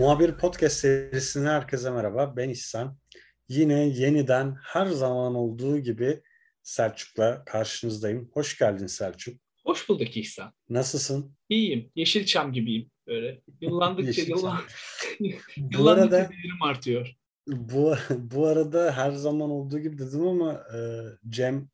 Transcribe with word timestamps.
Muhabir 0.00 0.32
Podcast 0.32 0.76
serisine 0.76 1.48
herkese 1.48 1.90
merhaba. 1.90 2.36
Ben 2.36 2.48
İhsan. 2.48 2.98
Yine 3.48 3.88
yeniden 3.88 4.56
her 4.62 4.86
zaman 4.86 5.34
olduğu 5.34 5.78
gibi 5.78 6.22
Selçuk'la 6.62 7.44
karşınızdayım. 7.44 8.30
Hoş 8.32 8.58
geldin 8.58 8.86
Selçuk. 8.86 9.40
Hoş 9.64 9.88
bulduk 9.88 10.16
İhsan. 10.16 10.52
Nasılsın? 10.68 11.36
İyiyim. 11.48 11.90
Yeşilçam 11.94 12.52
gibiyim 12.52 12.90
böyle. 13.06 13.40
Yıllandıkça 13.60 14.22
yıllan... 14.26 14.60
bu 15.56 15.88
arada 15.88 16.30
artıyor. 16.62 17.14
Bu, 17.46 17.94
bu 18.16 18.46
arada 18.46 18.96
her 18.96 19.12
zaman 19.12 19.50
olduğu 19.50 19.78
gibi 19.78 19.98
dedim 19.98 20.26
ama 20.26 20.52
e, 20.52 20.78
Cem 21.28 21.68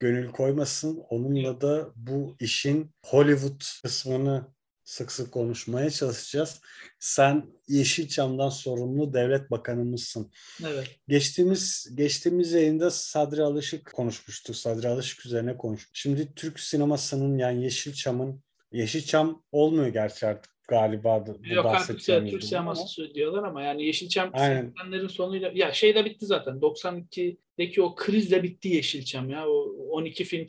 gönül 0.00 0.30
koymasın. 0.30 1.02
Onunla 1.08 1.60
da 1.60 1.92
bu 1.96 2.36
işin 2.40 2.90
Hollywood 3.04 3.62
kısmını 3.82 4.46
sık 4.90 5.12
sık 5.12 5.32
konuşmaya 5.32 5.90
çalışacağız. 5.90 6.60
Sen 6.98 7.46
Yeşilçam'dan 7.68 8.48
sorumlu 8.48 9.14
devlet 9.14 9.50
bakanımızsın. 9.50 10.32
Evet. 10.66 10.96
Geçtiğimiz 11.08 11.90
geçtiğimiz 11.94 12.52
yayında 12.52 12.90
Sadri 12.90 13.42
Alışık 13.42 13.92
konuşmuştuk. 13.92 14.56
Sadri 14.56 14.88
Alışık 14.88 15.26
üzerine 15.26 15.56
konuştuk. 15.56 15.90
Şimdi 15.96 16.34
Türk 16.34 16.60
sinemasının 16.60 17.38
yani 17.38 17.64
Yeşilçam'ın 17.64 18.42
Yeşilçam 18.72 19.42
olmuyor 19.52 19.86
gerçi 19.88 20.26
artık 20.26 20.52
galiba 20.68 21.26
da. 21.26 21.36
Yok 21.42 21.66
artık 21.66 22.00
Türk 22.00 22.44
sineması 22.44 23.02
ama. 23.02 23.14
diyorlar 23.14 23.42
ama 23.42 23.62
yani 23.62 23.86
Yeşilçam 23.86 24.28
80'lerin 24.28 25.08
sonuyla 25.08 25.50
ya 25.54 25.72
şey 25.72 25.94
de 25.94 26.04
bitti 26.04 26.26
zaten 26.26 26.54
92'deki 26.54 27.82
o 27.82 27.94
kriz 27.94 28.30
de 28.30 28.42
bitti 28.42 28.68
Yeşilçam 28.68 29.30
ya 29.30 29.48
o 29.48 29.60
12 29.90 30.24
film 30.24 30.46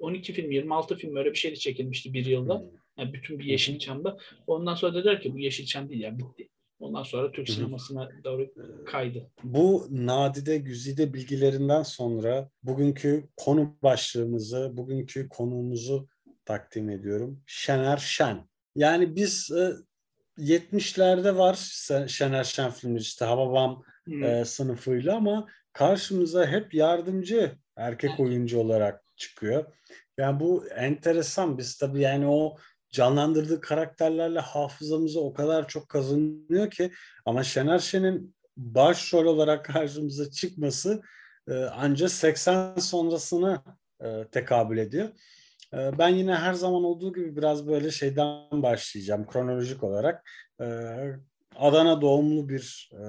12 0.00 0.32
film 0.32 0.50
26 0.50 0.96
film 0.96 1.16
öyle 1.16 1.30
bir 1.30 1.38
şey 1.38 1.50
de 1.50 1.56
çekilmişti 1.56 2.14
bir 2.14 2.26
yılda. 2.26 2.58
Hmm. 2.60 2.83
Yani 2.98 3.12
bütün 3.12 3.38
bir 3.38 3.44
Yeşilçam'da. 3.44 4.16
Ondan 4.46 4.74
sonra 4.74 4.94
dediler 4.94 5.20
ki 5.20 5.34
bu 5.34 5.38
Yeşilçam 5.38 5.88
değil 5.88 6.00
ya 6.00 6.18
bitti. 6.18 6.48
Ondan 6.78 7.02
sonra 7.02 7.32
Türk 7.32 7.48
sinemasına 7.48 8.10
doğru 8.24 8.54
kaydı. 8.86 9.30
Bu 9.44 9.86
nadide 9.90 10.58
güzide 10.58 11.14
bilgilerinden 11.14 11.82
sonra 11.82 12.50
bugünkü 12.62 13.28
konu 13.36 13.76
başlığımızı, 13.82 14.70
bugünkü 14.72 15.28
konuğumuzu 15.28 16.08
takdim 16.44 16.90
ediyorum. 16.90 17.42
Şener 17.46 17.96
Şen. 17.96 18.48
Yani 18.76 19.16
biz 19.16 19.50
e, 19.50 19.72
70'lerde 20.38 21.36
var 21.36 21.54
Şener 22.08 22.44
Şen 22.44 22.70
filmi 22.70 22.98
işte 22.98 23.24
Hababam 23.24 23.82
hmm. 24.04 24.24
e, 24.24 24.44
sınıfıyla 24.44 25.16
ama 25.16 25.46
karşımıza 25.72 26.46
hep 26.46 26.74
yardımcı 26.74 27.52
erkek 27.76 28.20
oyuncu 28.20 28.58
olarak 28.58 29.04
çıkıyor. 29.16 29.64
Yani 30.18 30.40
bu 30.40 30.68
enteresan. 30.68 31.58
Biz 31.58 31.78
tabii 31.78 32.00
yani 32.00 32.26
o 32.26 32.56
canlandırdığı 32.94 33.60
karakterlerle 33.60 34.40
hafızamıza 34.40 35.20
o 35.20 35.34
kadar 35.34 35.68
çok 35.68 35.88
kazanıyor 35.88 36.70
ki 36.70 36.92
ama 37.26 37.44
Şener 37.44 37.78
Şen'in 37.78 38.34
başrol 38.56 39.24
olarak 39.26 39.64
karşımıza 39.74 40.30
çıkması 40.30 41.02
e, 41.48 41.54
ancak 41.54 42.10
80 42.10 42.74
sonrasına 42.76 43.64
e, 44.00 44.28
tekabül 44.32 44.78
ediyor. 44.78 45.08
E, 45.72 45.98
ben 45.98 46.08
yine 46.08 46.34
her 46.34 46.54
zaman 46.54 46.84
olduğu 46.84 47.12
gibi 47.12 47.36
biraz 47.36 47.66
böyle 47.66 47.90
şeyden 47.90 48.62
başlayacağım 48.62 49.26
kronolojik 49.26 49.84
olarak. 49.84 50.30
E, 50.60 50.66
Adana 51.56 52.00
doğumlu 52.00 52.48
bir 52.48 52.90
e, 52.92 53.02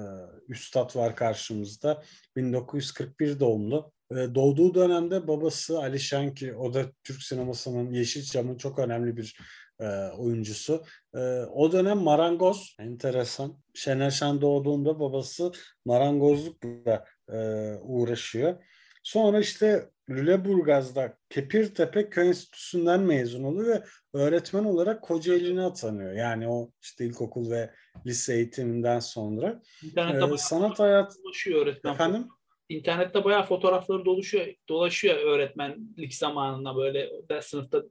üstad 0.49 0.95
var 0.95 1.15
karşımızda. 1.15 2.03
1941 2.35 3.39
doğumlu. 3.39 3.91
Doğduğu 4.11 4.75
dönemde 4.75 5.27
babası 5.27 5.79
Ali 5.79 5.99
Şenki, 5.99 6.55
o 6.55 6.73
da 6.73 6.85
Türk 7.03 7.23
sinemasının 7.23 7.91
Yeşilçam'ın 7.91 8.57
çok 8.57 8.79
önemli 8.79 9.17
bir 9.17 9.37
e, 9.79 9.85
oyuncusu. 10.17 10.83
E, 11.15 11.19
o 11.53 11.71
dönem 11.71 11.97
marangoz, 11.97 12.75
enteresan. 12.79 13.57
Şener 13.73 14.09
Şen 14.09 14.41
doğduğunda 14.41 14.99
babası 14.99 15.51
marangozlukla 15.85 17.05
e, 17.29 17.37
uğraşıyor. 17.81 18.63
Sonra 19.03 19.39
işte 19.39 19.89
Lüleburgaz'da 20.09 21.17
Kepirtepe 21.29 22.09
Köy 22.09 22.27
Enstitüsü'nden 22.27 22.99
mezun 22.99 23.43
oluyor 23.43 23.67
ve 23.67 23.83
öğretmen 24.13 24.63
olarak 24.63 25.01
Kocaeli'ne 25.01 25.61
atanıyor. 25.61 26.13
Yani 26.13 26.49
o 26.49 26.71
işte 26.81 27.05
ilkokul 27.05 27.51
ve 27.51 27.71
lise 28.05 28.33
eğitiminden 28.33 28.99
sonra. 28.99 29.61
İnternette 29.83 30.33
ee, 30.33 30.37
sanat 30.37 30.77
dolaşıyor 30.79 31.61
öğretmen. 31.61 31.93
Efendim? 31.93 32.27
İnternette 32.69 33.23
bayağı 33.23 33.45
fotoğrafları 33.45 34.05
dolaşıyor, 34.05 34.47
dolaşıyor 34.69 35.15
öğretmenlik 35.15 36.13
zamanında 36.13 36.75
böyle 36.75 37.09
ders 37.29 37.47
sınıfta 37.47 37.83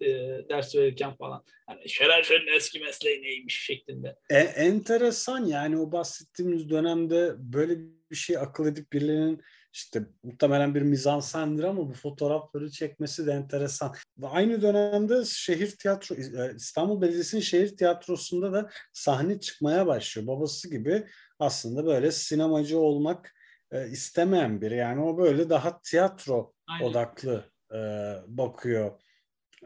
e, 0.00 0.06
ders 0.48 0.74
verirken 0.74 1.16
falan. 1.16 1.42
Hani 1.66 1.88
Şener 1.88 2.22
Şen'in 2.22 2.56
eski 2.56 2.80
mesleği 2.80 3.22
neymiş 3.22 3.64
şeklinde. 3.64 4.16
E, 4.30 4.38
enteresan 4.38 5.44
yani 5.44 5.78
o 5.78 5.92
bahsettiğimiz 5.92 6.70
dönemde 6.70 7.34
böyle 7.38 7.78
bir 8.10 8.16
şey 8.16 8.38
akıl 8.38 8.66
edip 8.66 8.92
birilerinin 8.92 9.42
işte 9.72 10.02
muhtemelen 10.22 10.74
bir 10.74 10.82
mizansendir 10.82 11.64
ama 11.64 11.88
bu 11.88 11.92
fotoğrafları 11.92 12.70
çekmesi 12.70 13.26
de 13.26 13.32
enteresan. 13.32 13.94
Aynı 14.22 14.62
dönemde 14.62 15.24
şehir 15.24 15.70
tiyatro 15.70 16.14
e, 16.14 16.54
İstanbul 16.56 17.00
Belediyesi'nin 17.00 17.42
şehir 17.42 17.76
tiyatrosunda 17.76 18.52
da 18.52 18.70
sahne 18.92 19.40
çıkmaya 19.40 19.86
başlıyor. 19.86 20.28
Babası 20.28 20.70
gibi 20.70 21.06
aslında 21.38 21.86
böyle 21.86 22.10
sinemacı 22.10 22.78
olmak 22.78 23.35
e, 23.72 23.88
istemeyen 23.88 24.60
biri. 24.60 24.76
Yani 24.76 25.00
o 25.00 25.18
böyle 25.18 25.50
daha 25.50 25.80
tiyatro 25.80 26.52
Aynen. 26.66 26.84
odaklı 26.84 27.50
e, 27.72 27.78
bakıyor 28.26 29.00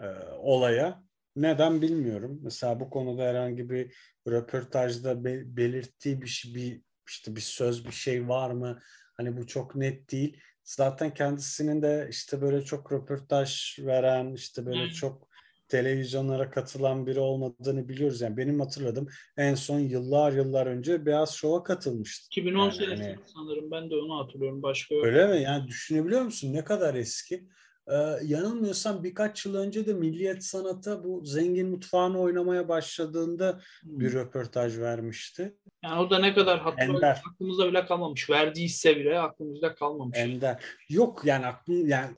e, 0.01 0.09
olaya. 0.39 1.03
Neden 1.37 1.83
bilmiyorum. 1.83 2.41
Mesela 2.43 2.81
bu 2.81 2.91
konuda 2.91 3.23
herhangi 3.23 3.71
bir 3.71 3.95
röportajda 4.29 5.25
be, 5.25 5.57
belirttiği 5.57 6.23
bir, 6.23 6.53
bir 6.55 6.83
işte 7.09 7.37
bir 7.37 7.41
söz 7.41 7.87
bir 7.87 7.93
şey 7.93 8.29
var 8.29 8.51
mı? 8.51 8.81
Hani 9.17 9.37
bu 9.37 9.47
çok 9.47 9.77
net 9.77 10.13
değil. 10.13 10.41
Zaten 10.65 11.15
kendisinin 11.15 11.83
de 11.83 12.07
işte 12.11 12.43
böyle 12.43 12.63
çok 12.63 12.93
röportaj 12.93 13.79
veren, 13.79 14.35
işte 14.35 14.67
böyle 14.67 14.85
hmm. 14.85 14.91
çok 14.91 15.30
televizyonlara 15.71 16.51
katılan 16.51 17.07
biri 17.07 17.21
olmadığını 17.21 17.89
biliyoruz. 17.89 18.21
Yani 18.21 18.37
benim 18.37 18.61
hatırladığım 18.61 19.09
en 19.37 19.55
son 19.55 19.79
yıllar 19.79 20.33
yıllar 20.33 20.67
önce 20.67 21.07
Beyaz 21.07 21.35
Şov'a 21.35 21.63
katılmıştı. 21.63 22.27
2010 22.27 22.63
yani 22.63 22.73
senesinde 22.73 23.05
hani... 23.05 23.17
sanırım 23.27 23.71
ben 23.71 23.91
de 23.91 23.97
onu 23.97 24.25
hatırlıyorum. 24.25 24.63
Başka 24.63 24.95
Öyle 24.95 25.27
mi? 25.27 25.43
Yani 25.43 25.69
düşünebiliyor 25.69 26.23
musun 26.23 26.53
ne 26.53 26.65
kadar 26.65 26.95
eski? 26.95 27.49
Ee, 27.91 28.19
yanılmıyorsam 28.25 29.05
birkaç 29.05 29.47
yıl 29.47 29.55
önce 29.55 29.87
de 29.87 29.93
Milliyet 29.93 30.45
Sanat'a 30.45 31.05
bu 31.05 31.25
zengin 31.25 31.69
mutfağını 31.69 32.21
oynamaya 32.21 32.69
başladığında 32.69 33.61
hmm. 33.83 34.01
bir 34.01 34.13
röportaj 34.13 34.79
vermişti. 34.79 35.55
Yani 35.85 36.01
o 36.01 36.11
da 36.11 36.19
ne 36.19 36.35
kadar 36.35 36.61
hatırlıyor, 36.61 37.17
aklımızda 37.33 37.69
bile 37.69 37.87
kalmamış. 37.87 38.31
Verdiyse 38.31 38.97
bile 38.97 39.19
aklımızda 39.19 39.75
kalmamış. 39.75 40.19
Ender. 40.19 40.65
Yok 40.89 41.23
yani 41.25 41.47
aklım 41.47 41.89
yani 41.89 42.17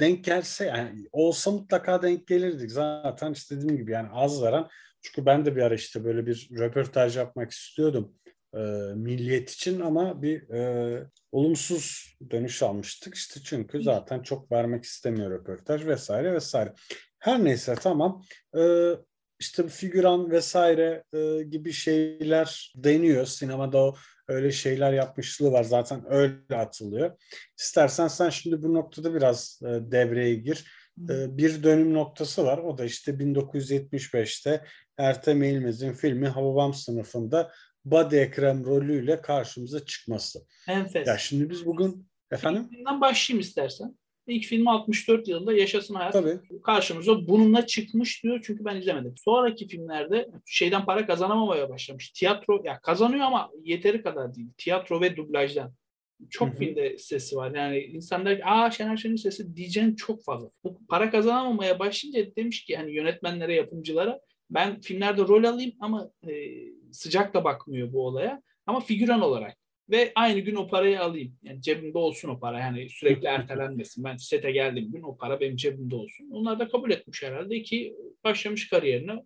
denk 0.00 0.24
gelse 0.24 0.64
yani 0.66 1.08
olsa 1.12 1.50
mutlaka 1.50 2.02
denk 2.02 2.26
gelirdik. 2.26 2.70
Zaten 2.70 3.32
istediğim 3.32 3.76
gibi 3.76 3.92
yani 3.92 4.08
az 4.12 4.42
veren 4.42 4.66
çünkü 5.02 5.26
ben 5.26 5.44
de 5.44 5.56
bir 5.56 5.62
ara 5.62 5.74
işte 5.74 6.04
böyle 6.04 6.26
bir 6.26 6.48
röportaj 6.58 7.16
yapmak 7.16 7.50
istiyordum 7.50 8.12
e, 8.54 8.58
milliyet 8.94 9.50
için 9.50 9.80
ama 9.80 10.22
bir 10.22 10.50
e, 10.50 11.10
olumsuz 11.32 12.16
dönüş 12.30 12.62
almıştık. 12.62 13.14
işte 13.14 13.40
çünkü 13.44 13.82
zaten 13.82 14.22
çok 14.22 14.52
vermek 14.52 14.84
istemiyor 14.84 15.30
röportaj 15.30 15.86
vesaire 15.86 16.34
vesaire. 16.34 16.74
Her 17.18 17.44
neyse 17.44 17.74
tamam. 17.80 18.22
E, 18.58 18.90
işte 19.38 19.68
figüran 19.68 20.30
vesaire 20.30 21.04
e, 21.12 21.42
gibi 21.42 21.72
şeyler 21.72 22.72
deniyor. 22.76 23.26
Sinemada 23.26 23.78
o 23.78 23.94
öyle 24.28 24.52
şeyler 24.52 24.92
yapmışlığı 24.92 25.52
var. 25.52 25.64
Zaten 25.64 26.02
öyle 26.08 26.56
atılıyor. 26.56 27.10
İstersen 27.58 28.08
sen 28.08 28.30
şimdi 28.30 28.62
bu 28.62 28.74
noktada 28.74 29.14
biraz 29.14 29.60
e, 29.62 29.66
devreye 29.66 30.34
gir. 30.34 30.64
E, 31.10 31.38
bir 31.38 31.62
dönüm 31.62 31.94
noktası 31.94 32.44
var. 32.44 32.58
O 32.58 32.78
da 32.78 32.84
işte 32.84 33.12
1975'te 33.12 34.64
Ertem 34.98 35.42
İlmez'in 35.42 35.92
filmi 35.92 36.28
Hababam 36.28 36.74
sınıfında 36.74 37.52
Body 37.86 38.22
Ekrem 38.22 38.64
rolüyle 38.64 39.20
karşımıza 39.20 39.84
çıkması. 39.84 40.46
Enfes. 40.68 41.08
Ya 41.08 41.18
şimdi 41.18 41.50
biz 41.50 41.66
bugün 41.66 42.06
efendim? 42.30 42.68
İlk 42.72 43.00
başlayayım 43.00 43.40
istersen. 43.40 43.96
İlk 44.26 44.44
filmi 44.44 44.70
64 44.70 45.28
yılında 45.28 45.52
Yaşasın 45.52 45.94
Hayat 45.94 46.12
Tabii. 46.12 46.38
karşımıza 46.64 47.28
bununla 47.28 47.66
çıkmış 47.66 48.22
diyor 48.24 48.40
çünkü 48.46 48.64
ben 48.64 48.76
izlemedim. 48.76 49.14
Sonraki 49.16 49.68
filmlerde 49.68 50.28
şeyden 50.46 50.84
para 50.84 51.06
kazanamamaya 51.06 51.70
başlamış. 51.70 52.10
Tiyatro 52.10 52.62
ya 52.64 52.80
kazanıyor 52.80 53.24
ama 53.24 53.50
yeteri 53.62 54.02
kadar 54.02 54.34
değil. 54.34 54.48
Tiyatro 54.58 55.00
ve 55.00 55.16
dublajdan. 55.16 55.72
Çok 56.30 56.48
Hı-hı. 56.48 56.56
filmde 56.58 56.98
sesi 56.98 57.36
var. 57.36 57.54
Yani 57.54 57.78
insanlar 57.78 58.40
aa 58.44 58.70
Şener 58.70 58.96
Şen'in 58.96 59.16
sesi 59.16 59.56
diyeceğin 59.56 59.94
çok 59.94 60.24
fazla. 60.24 60.50
Para 60.88 61.10
kazanamamaya 61.10 61.78
başlayınca 61.78 62.36
demiş 62.36 62.64
ki 62.64 62.72
yani 62.72 62.94
yönetmenlere, 62.94 63.54
yapımcılara 63.54 64.20
ben 64.50 64.80
filmlerde 64.80 65.22
rol 65.22 65.44
alayım 65.44 65.72
ama 65.80 66.10
e, 66.28 66.32
sıcak 66.92 67.34
da 67.34 67.44
bakmıyor 67.44 67.92
bu 67.92 68.06
olaya. 68.06 68.42
Ama 68.66 68.80
figüran 68.80 69.20
olarak. 69.20 69.56
Ve 69.90 70.12
aynı 70.14 70.40
gün 70.40 70.54
o 70.54 70.68
parayı 70.68 71.00
alayım. 71.00 71.38
Yani 71.42 71.62
cebimde 71.62 71.98
olsun 71.98 72.28
o 72.28 72.40
para. 72.40 72.60
Yani 72.60 72.90
sürekli 72.90 73.26
ertelenmesin. 73.26 74.04
Ben 74.04 74.16
sete 74.16 74.50
geldiğim 74.50 74.92
gün 74.92 75.02
o 75.02 75.16
para 75.16 75.40
benim 75.40 75.56
cebimde 75.56 75.94
olsun. 75.94 76.30
Onlar 76.30 76.58
da 76.58 76.68
kabul 76.68 76.90
etmiş 76.90 77.22
herhalde 77.22 77.62
ki 77.62 77.96
başlamış 78.24 78.68
kariyerine. 78.68 79.22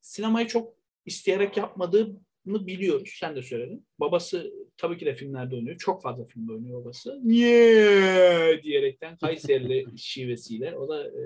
Sinemayı 0.00 0.46
çok 0.46 0.74
isteyerek 1.06 1.56
yapmadığı 1.56 2.16
biliyoruz. 2.46 3.16
Sen 3.20 3.36
de 3.36 3.42
söyledin. 3.42 3.86
Babası 4.00 4.52
tabii 4.76 4.98
ki 4.98 5.06
de 5.06 5.14
filmlerde 5.14 5.54
oynuyor. 5.54 5.76
Çok 5.76 6.02
fazla 6.02 6.24
filmde 6.24 6.52
oynuyor 6.52 6.80
babası. 6.80 7.20
Niye 7.24 8.62
diyerekten 8.62 9.16
Kayserili 9.16 9.86
şivesiyle. 9.98 10.76
O 10.76 10.88
da 10.88 11.06
e, 11.06 11.20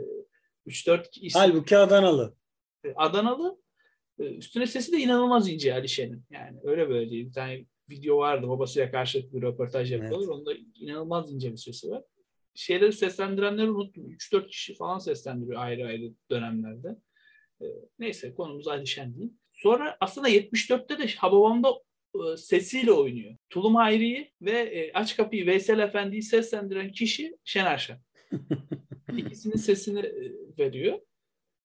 3-4 0.66 1.20
isim. 1.20 1.40
Halbuki 1.40 1.76
Adanalı. 1.76 2.34
E, 2.84 2.94
Adanalı. 2.96 3.58
E, 4.18 4.24
üstüne 4.24 4.66
sesi 4.66 4.92
de 4.92 4.98
inanılmaz 4.98 5.48
ince 5.48 5.74
Alişe'nin. 5.74 6.24
Yani 6.30 6.58
öyle 6.62 6.88
böyle 6.88 7.10
değil. 7.10 7.26
Bir 7.26 7.32
tane 7.32 7.64
video 7.90 8.18
vardı. 8.18 8.48
Babasıyla 8.48 8.90
karşılıklı 8.90 9.38
bir 9.38 9.46
röportaj 9.46 9.92
yapıyorlar. 9.92 10.18
Evet. 10.18 10.28
Onda 10.28 10.52
inanılmaz 10.74 11.32
ince 11.32 11.52
bir 11.52 11.56
sesi 11.56 11.90
var. 11.90 12.02
Şeyleri 12.54 12.92
seslendirenleri 12.92 13.70
unuttum. 13.70 14.10
3-4 14.10 14.46
kişi 14.46 14.74
falan 14.74 14.98
seslendiriyor 14.98 15.60
ayrı 15.60 15.86
ayrı 15.86 16.12
dönemlerde. 16.30 16.96
E, 17.62 17.66
neyse 17.98 18.34
konumuz 18.34 18.68
Alişen 18.68 19.16
değil. 19.16 19.32
Sonra 19.52 19.96
aslında 20.00 20.30
74'te 20.30 20.98
de 20.98 21.06
Hababam'da 21.06 21.74
sesiyle 22.36 22.92
oynuyor. 22.92 23.36
Tulum 23.50 23.74
Hayri'yi 23.74 24.32
ve 24.42 24.90
Aç 24.94 25.16
Kapıyı 25.16 25.46
Veysel 25.46 25.78
Efendi'yi 25.78 26.22
seslendiren 26.22 26.92
kişi 26.92 27.36
Şener 27.44 27.78
Şen. 27.78 28.00
İkisinin 29.16 29.56
sesini 29.56 30.02
veriyor. 30.58 30.98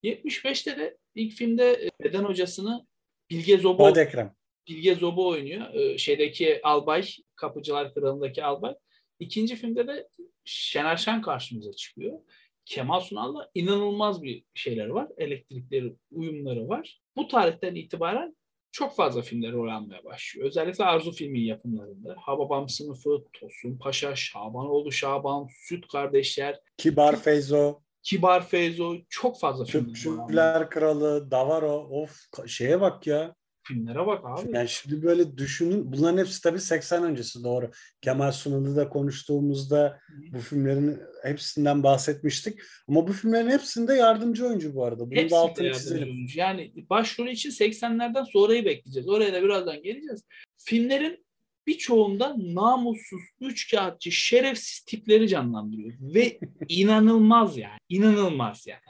75'te 0.03 0.77
de 0.77 0.97
ilk 1.17 1.33
filmde 1.33 1.89
beden 2.03 2.23
hocasını 2.23 2.87
Bilge 3.29 3.57
Zobo 3.57 3.83
Badekrem. 3.83 4.35
Bilge 4.67 4.95
Zobo 4.95 5.27
oynuyor. 5.27 5.97
Şeydeki 5.97 6.59
albay, 6.63 7.05
Kapıcılar 7.35 7.93
Kralı'ndaki 7.93 8.43
albay. 8.43 8.75
İkinci 9.19 9.55
filmde 9.55 9.87
de 9.87 10.07
Şener 10.45 10.97
Şen 10.97 11.21
karşımıza 11.21 11.73
çıkıyor. 11.73 12.19
Kemal 12.65 12.99
Sunal'la 12.99 13.49
inanılmaz 13.55 14.23
bir 14.23 14.43
şeyleri 14.53 14.93
var. 14.93 15.07
Elektrikleri, 15.17 15.93
uyumları 16.11 16.69
var. 16.69 17.01
Bu 17.17 17.27
tarihten 17.27 17.75
itibaren 17.75 18.37
çok 18.71 18.95
fazla 18.95 19.21
filmler 19.21 19.51
rol 19.51 19.67
almaya 19.67 20.03
başlıyor. 20.03 20.47
Özellikle 20.47 20.83
Arzu 20.83 21.11
filmin 21.11 21.41
yapımlarında. 21.41 22.15
Hababam 22.19 22.69
sınıfı, 22.69 23.23
Tosun 23.33 23.77
Paşa, 23.77 24.15
Şabanoğlu 24.15 24.91
Şaban, 24.91 25.47
Süt 25.51 25.87
Kardeşler. 25.87 26.59
Kibar 26.77 27.21
Feyzo. 27.21 27.79
Kibar 28.07 28.47
Feyzo. 28.47 28.95
Çok 29.09 29.39
fazla 29.39 29.65
film. 29.65 29.93
Çöpçüler 29.93 30.69
Kralı, 30.69 31.31
Davaro. 31.31 31.87
Of 31.89 32.19
şeye 32.47 32.81
bak 32.81 33.07
ya. 33.07 33.35
Filmlere 33.63 34.07
bak 34.07 34.21
abi. 34.25 34.55
Yani 34.55 34.69
şimdi 34.69 35.03
böyle 35.03 35.37
düşünün. 35.37 35.91
Bunların 35.91 36.17
hepsi 36.17 36.41
tabii 36.41 36.59
80 36.59 37.03
öncesi 37.03 37.43
doğru. 37.43 37.71
Kemal 38.01 38.31
Sunal'ı 38.31 38.75
da 38.75 38.89
konuştuğumuzda 38.89 39.99
bu 40.31 40.39
filmlerin 40.39 40.99
hepsinden 41.23 41.83
bahsetmiştik. 41.83 42.59
Ama 42.87 43.07
bu 43.07 43.13
filmlerin 43.13 43.49
hepsinde 43.49 43.93
yardımcı 43.93 44.47
oyuncu 44.47 44.75
bu 44.75 44.85
arada. 44.85 45.11
Bunu 45.11 45.19
hepsinde 45.19 45.31
da 45.31 45.37
altını 45.37 45.73
çizelim. 45.73 46.07
Oyuncu. 46.07 46.39
Yani 46.39 46.73
başrol 46.89 47.27
için 47.27 47.49
80'lerden 47.49 48.25
sonrayı 48.31 48.65
bekleyeceğiz. 48.65 49.09
Oraya 49.09 49.33
da 49.33 49.43
birazdan 49.43 49.83
geleceğiz. 49.83 50.23
Filmlerin 50.57 51.26
birçoğunda 51.67 52.35
namussuz, 52.37 53.21
üçkağıtçı, 53.41 54.11
şerefsiz 54.11 54.79
tipleri 54.79 55.27
canlandırıyor. 55.27 55.93
Ve 56.01 56.39
inanılmaz 56.69 57.57
yani. 57.57 57.79
İnanılmaz 57.89 58.67
yani. 58.67 58.81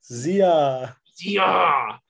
Ziya. 0.00 0.94
Ziya. 1.04 2.00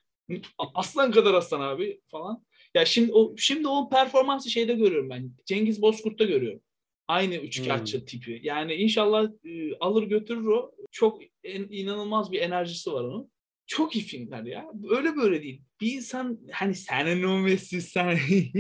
Aslan 0.75 1.13
kadar 1.13 1.35
aslan 1.35 1.61
abi 1.61 2.01
falan. 2.11 2.45
Ya 2.75 2.85
şimdi 2.85 3.13
o 3.13 3.35
şimdi 3.37 3.69
o 3.69 3.89
performansı 3.89 4.51
şeyde 4.51 4.75
görüyorum 4.75 5.11
ben. 5.11 5.31
Cengiz 5.47 5.83
Bozkurt'ta 5.83 6.25
görüyorum. 6.25 6.61
Aynı 7.09 7.35
üçkağıtçı 7.35 7.99
hmm. 7.99 8.05
tipi. 8.05 8.41
Yani 8.43 8.75
inşallah 8.75 9.31
e, 9.45 9.77
alır 9.81 10.03
götürür 10.03 10.47
o. 10.47 10.73
Çok 10.91 11.23
en, 11.45 11.67
inanılmaz 11.71 12.33
bir 12.33 12.41
enerjisi 12.41 12.93
var 12.93 13.05
onun. 13.05 13.31
Çok 13.67 13.97
iyi 13.97 14.05
filmler 14.05 14.43
ya. 14.43 14.67
Öyle 14.91 15.17
böyle 15.17 15.43
değil. 15.43 15.63
Bir 15.81 15.93
insan 15.93 16.39
hani 16.53 16.75
senin 16.75 17.23
o 17.23 17.39
Messi 17.39 17.83
sen 17.83 18.19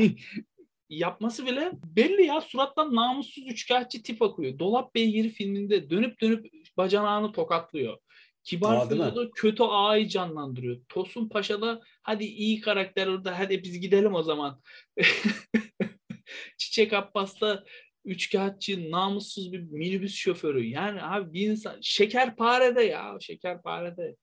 yapması 0.90 1.46
bile 1.46 1.72
belli 1.96 2.22
ya. 2.22 2.40
Surattan 2.40 2.94
namussuz 2.94 3.44
üçkağıtçı 3.46 4.02
tip 4.02 4.22
akıyor. 4.22 4.58
Dolap 4.58 4.94
Beygiri 4.94 5.28
filminde 5.28 5.90
dönüp 5.90 6.20
dönüp 6.20 6.46
bacanağını 6.76 7.32
tokatlıyor. 7.32 7.98
Kibar 8.44 8.88
Feyzo'da 8.88 9.31
kötü 9.31 9.62
ağayı 9.62 10.08
canlandırıyor. 10.08 10.81
Tosun 10.88 11.28
Paşa'da 11.28 11.81
hadi 12.02 12.25
iyi 12.25 12.60
karakter 12.60 13.06
orada 13.06 13.38
hadi 13.38 13.62
biz 13.62 13.81
gidelim 13.81 14.14
o 14.14 14.22
zaman. 14.22 14.60
Çiçek 16.58 16.93
Abbas'ta 16.93 17.64
üçkağıtçı, 18.04 18.90
namussuz 18.90 19.52
bir 19.52 19.60
minibüs 19.60 20.14
şoförü. 20.14 20.66
Yani 20.66 21.02
abi 21.02 21.32
bir 21.32 21.50
insan 21.50 21.78
şekerparede 21.82 22.82
ya 22.82 23.16
şekerparede. 23.20 24.16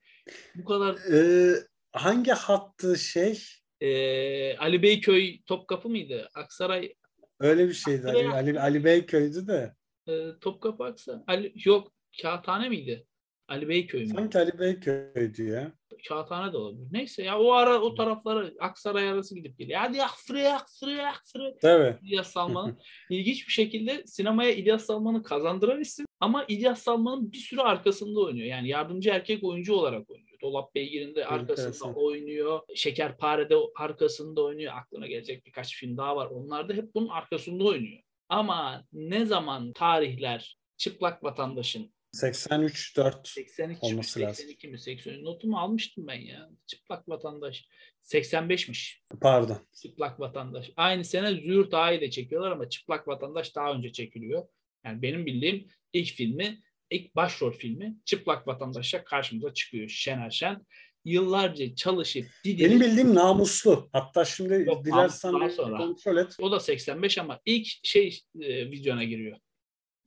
Bu 0.55 0.65
kadar. 0.65 0.95
Ee, 1.13 1.55
hangi 1.91 2.31
hattı 2.31 2.97
şey? 2.99 3.43
Ee, 3.81 4.57
Ali 4.57 4.81
Beyköy 4.81 5.41
Topkapı 5.45 5.89
mıydı? 5.89 6.29
Aksaray. 6.35 6.93
Öyle 7.39 7.67
bir 7.67 7.73
şeydi. 7.73 8.07
Ali, 8.07 8.29
Ali, 8.29 8.59
Ali 8.59 8.83
Beyköy'dü 8.83 9.47
de. 9.47 9.73
Ee, 10.09 10.27
Topkapı 10.41 10.83
Aksaray. 10.83 11.19
Ali, 11.27 11.53
yok 11.65 11.91
Kağıthane 12.21 12.69
miydi? 12.69 13.05
Ali 13.47 13.69
Beyköy 13.69 14.01
mü? 14.01 14.07
Sanki 14.07 14.37
Ali 14.37 14.59
Beyköy'dü 14.59 15.43
ya. 15.43 15.71
Kağıthane 16.07 16.53
de 16.53 16.57
olabilir. 16.57 16.87
Neyse 16.91 17.23
ya 17.23 17.39
o 17.39 17.51
ara 17.51 17.81
o 17.81 17.95
taraflara 17.95 18.51
Aksaray 18.59 19.09
arası 19.09 19.35
gidip 19.35 19.57
geliyor. 19.57 19.79
Hadi 19.79 20.03
Aksaray, 20.03 20.47
Aksaray, 20.53 21.05
Aksaray. 21.05 21.53
Tabii. 21.61 21.97
İlyas 22.07 22.27
Salman'ın. 22.31 22.79
İlginç 23.09 23.47
bir 23.47 23.51
şekilde 23.53 24.03
sinemaya 24.07 24.51
İlyas 24.51 24.85
Salman'ı 24.85 25.23
kazandıran 25.23 25.81
isim 25.81 26.05
ama 26.19 26.45
İlyas 26.47 26.81
Salman'ın 26.81 27.31
bir 27.31 27.37
sürü 27.37 27.61
arkasında 27.61 28.19
oynuyor. 28.19 28.47
Yani 28.47 28.67
yardımcı 28.69 29.09
erkek 29.09 29.43
oyuncu 29.43 29.73
olarak 29.73 30.09
oynuyor. 30.09 30.26
Dolap 30.41 30.75
Beygir'inde 30.75 31.25
arkasında 31.25 31.93
oynuyor. 31.93 32.59
Şekerpare'de 32.75 33.55
arkasında 33.75 34.41
oynuyor. 34.41 34.73
Aklına 34.75 35.07
gelecek 35.07 35.45
birkaç 35.45 35.75
film 35.75 35.97
daha 35.97 36.15
var. 36.15 36.25
Onlar 36.25 36.69
da 36.69 36.73
hep 36.73 36.95
bunun 36.95 37.07
arkasında 37.07 37.63
oynuyor. 37.63 37.99
Ama 38.29 38.85
ne 38.93 39.25
zaman 39.25 39.73
tarihler 39.73 40.57
çıplak 40.77 41.23
vatandaşın 41.23 41.91
83 42.11 42.97
4 42.97 43.27
82 43.27 43.85
olması 43.85 44.19
82 44.19 44.67
mi 44.67 44.79
83 44.79 45.21
notumu 45.21 45.57
almıştım 45.57 46.07
ben 46.07 46.21
ya. 46.21 46.49
Çıplak 46.67 47.09
vatandaş 47.09 47.67
85'miş. 48.03 48.97
Pardon. 49.21 49.57
Çıplak 49.81 50.19
vatandaş. 50.19 50.71
Aynı 50.75 51.05
sene 51.05 51.31
Züğürt 51.31 51.73
Ağa'yı 51.73 52.01
da 52.01 52.09
çekiyorlar 52.09 52.51
ama 52.51 52.69
Çıplak 52.69 53.07
Vatandaş 53.07 53.55
daha 53.55 53.73
önce 53.73 53.91
çekiliyor. 53.91 54.47
Yani 54.85 55.01
benim 55.01 55.25
bildiğim 55.25 55.67
ilk 55.93 56.07
filmi, 56.07 56.61
ilk 56.91 57.15
başrol 57.15 57.51
filmi 57.51 57.95
Çıplak 58.05 58.47
Vatandaş'a 58.47 59.03
karşımıza 59.03 59.53
çıkıyor 59.53 59.89
Şener 59.89 60.29
Şen. 60.29 60.65
Yıllarca 61.05 61.75
çalışıp 61.75 62.25
didinip... 62.43 62.69
Benim 62.69 62.81
bildiğim 62.81 63.15
namuslu. 63.15 63.89
Hatta 63.93 64.25
şimdi 64.25 64.63
Yok, 64.67 64.85
dilersen 64.85 65.31
kontrol 65.77 66.17
et. 66.17 66.35
O 66.39 66.51
da 66.51 66.59
85 66.59 67.17
ama 67.17 67.39
ilk 67.45 67.67
şey 67.83 68.19
e, 68.41 68.71
vizyona 68.71 69.03
giriyor. 69.03 69.37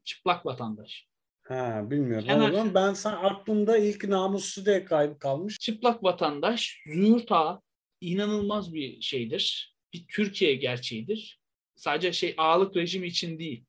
Çıplak 0.04 0.46
Vatandaş. 0.46 1.06
Ha 1.42 1.90
bilmiyorum. 1.90 2.26
Kenar... 2.26 2.50
Oğlum, 2.50 2.75
ben 2.75 2.94
sen 2.94 3.12
aklımda 3.12 3.78
ilk 3.78 4.04
namussu 4.04 4.66
diye 4.66 4.84
kayıp 4.84 5.20
kalmış. 5.20 5.58
Çıplak 5.58 6.04
vatandaş 6.04 6.82
Züğürt 6.87 7.32
Ağa 7.32 7.60
inanılmaz 8.00 8.75
bir 8.75 9.00
şeydir. 9.00 9.75
Bir 9.92 10.04
Türkiye 10.08 10.54
gerçeğidir. 10.54 11.40
Sadece 11.75 12.12
şey 12.12 12.34
ağalık 12.38 12.76
rejimi 12.76 13.06
için 13.06 13.38
değil. 13.38 13.64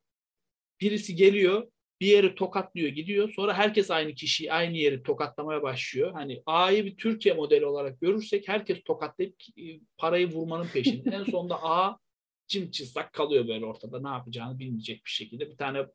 Birisi 0.82 1.16
geliyor 1.16 1.72
bir 2.02 2.08
yeri 2.08 2.36
tokatlıyor 2.36 2.90
gidiyor. 2.90 3.34
Sonra 3.36 3.54
herkes 3.54 3.92
aynı 3.92 4.14
kişiyi 4.14 4.54
aynı 4.54 4.78
yeri 4.78 5.04
tokatlamaya 5.04 5.62
başlıyor. 5.62 6.12
Hani 6.14 6.44
A'yı 6.46 6.86
bir 6.86 6.98
Türkiye 6.98 7.36
modeli 7.36 7.66
olarak 7.66 8.02
görürsek 8.02 8.48
herkes 8.48 8.84
tokatlayıp 8.84 9.36
e, 9.58 9.64
parayı 9.98 10.32
vurmanın 10.32 10.68
peşinde. 10.68 11.10
en 11.10 11.24
sonunda 11.24 11.64
A 11.64 11.98
cim 12.48 12.72
çizsak 12.72 13.14
kalıyor 13.14 13.48
böyle 13.48 13.66
ortada. 13.66 14.02
Ne 14.02 14.08
yapacağını 14.08 14.60
bilmeyecek 14.60 15.06
bir 15.06 15.12
şekilde. 15.12 15.50
Bir 15.50 15.58
tane 15.58 15.86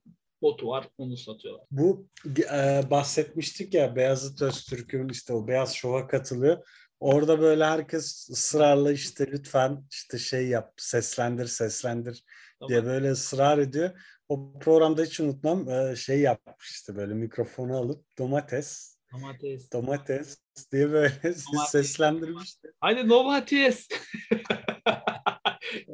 botu 0.42 0.68
var 0.68 0.88
onu 0.98 1.16
satıyorlar. 1.16 1.66
Bu 1.70 2.08
e, 2.54 2.82
bahsetmiştik 2.90 3.74
ya 3.74 3.96
Beyazıt 3.96 4.42
Öztürk'ün 4.42 5.08
işte 5.08 5.32
o 5.32 5.48
Beyaz 5.48 5.74
Şov'a 5.74 6.06
katılıyor. 6.06 6.66
Orada 7.00 7.40
böyle 7.40 7.64
herkes 7.64 8.28
ısrarla 8.30 8.92
işte 8.92 9.26
lütfen 9.32 9.84
işte 9.90 10.18
şey 10.18 10.48
yap 10.48 10.72
seslendir 10.76 11.46
seslendir 11.46 12.24
tamam. 12.58 12.68
diye 12.68 12.84
böyle 12.84 13.10
ısrar 13.10 13.58
ediyor. 13.58 13.90
O 14.28 14.58
programda 14.58 15.02
hiç 15.02 15.20
unutmam 15.20 15.68
e, 15.68 15.96
şey 15.96 16.20
yapmış 16.20 16.70
işte 16.70 16.96
böyle 16.96 17.14
mikrofonu 17.14 17.76
alıp 17.76 18.04
domates 18.18 18.96
domates 19.12 19.72
domates 19.72 20.38
diye 20.72 20.90
böyle 20.92 21.12
domates. 21.24 21.70
seslendirmişti. 21.70 22.68
Hadi 22.80 23.08
domates. 23.08 23.88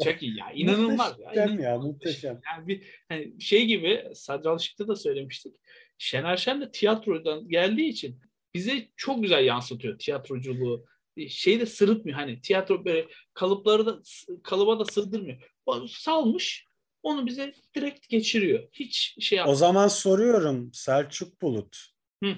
Çok 0.04 0.22
iyi 0.22 0.38
ya. 0.38 0.50
İnanılmaz 0.54 1.18
muhteşem 1.18 1.36
ya. 1.36 1.44
İnanılmaz. 1.44 1.64
ya 1.64 1.78
muhteşem. 1.78 2.40
Yani 2.52 2.66
bir 2.66 2.86
hani 3.08 3.40
şey 3.40 3.66
gibi 3.66 4.10
Sadri 4.14 4.48
Alışık'ta 4.48 4.88
da 4.88 4.96
söylemiştik. 4.96 5.54
Şener 5.98 6.36
Şen 6.36 6.60
de 6.60 6.70
tiyatrodan 6.70 7.48
geldiği 7.48 7.88
için 7.88 8.20
bize 8.54 8.88
çok 8.96 9.22
güzel 9.22 9.44
yansıtıyor 9.44 9.98
tiyatroculuğu. 9.98 10.86
Şeyi 11.28 11.60
de 11.60 11.66
sırıtmıyor 11.66 12.18
hani 12.18 12.40
tiyatro 12.40 12.84
böyle 12.84 13.08
kalıpları 13.34 13.86
da 13.86 14.00
kalıba 14.42 14.78
da 14.78 14.84
sığdırmıyor. 14.84 15.42
O 15.66 15.86
salmış 15.86 16.66
onu 17.02 17.26
bize 17.26 17.54
direkt 17.74 18.08
geçiriyor. 18.08 18.68
Hiç 18.72 19.16
şey 19.20 19.38
yapmıyor. 19.38 19.54
O 19.54 19.58
zaman 19.58 19.88
soruyorum 19.88 20.70
Selçuk 20.74 21.42
Bulut. 21.42 21.86
Hı. 22.24 22.36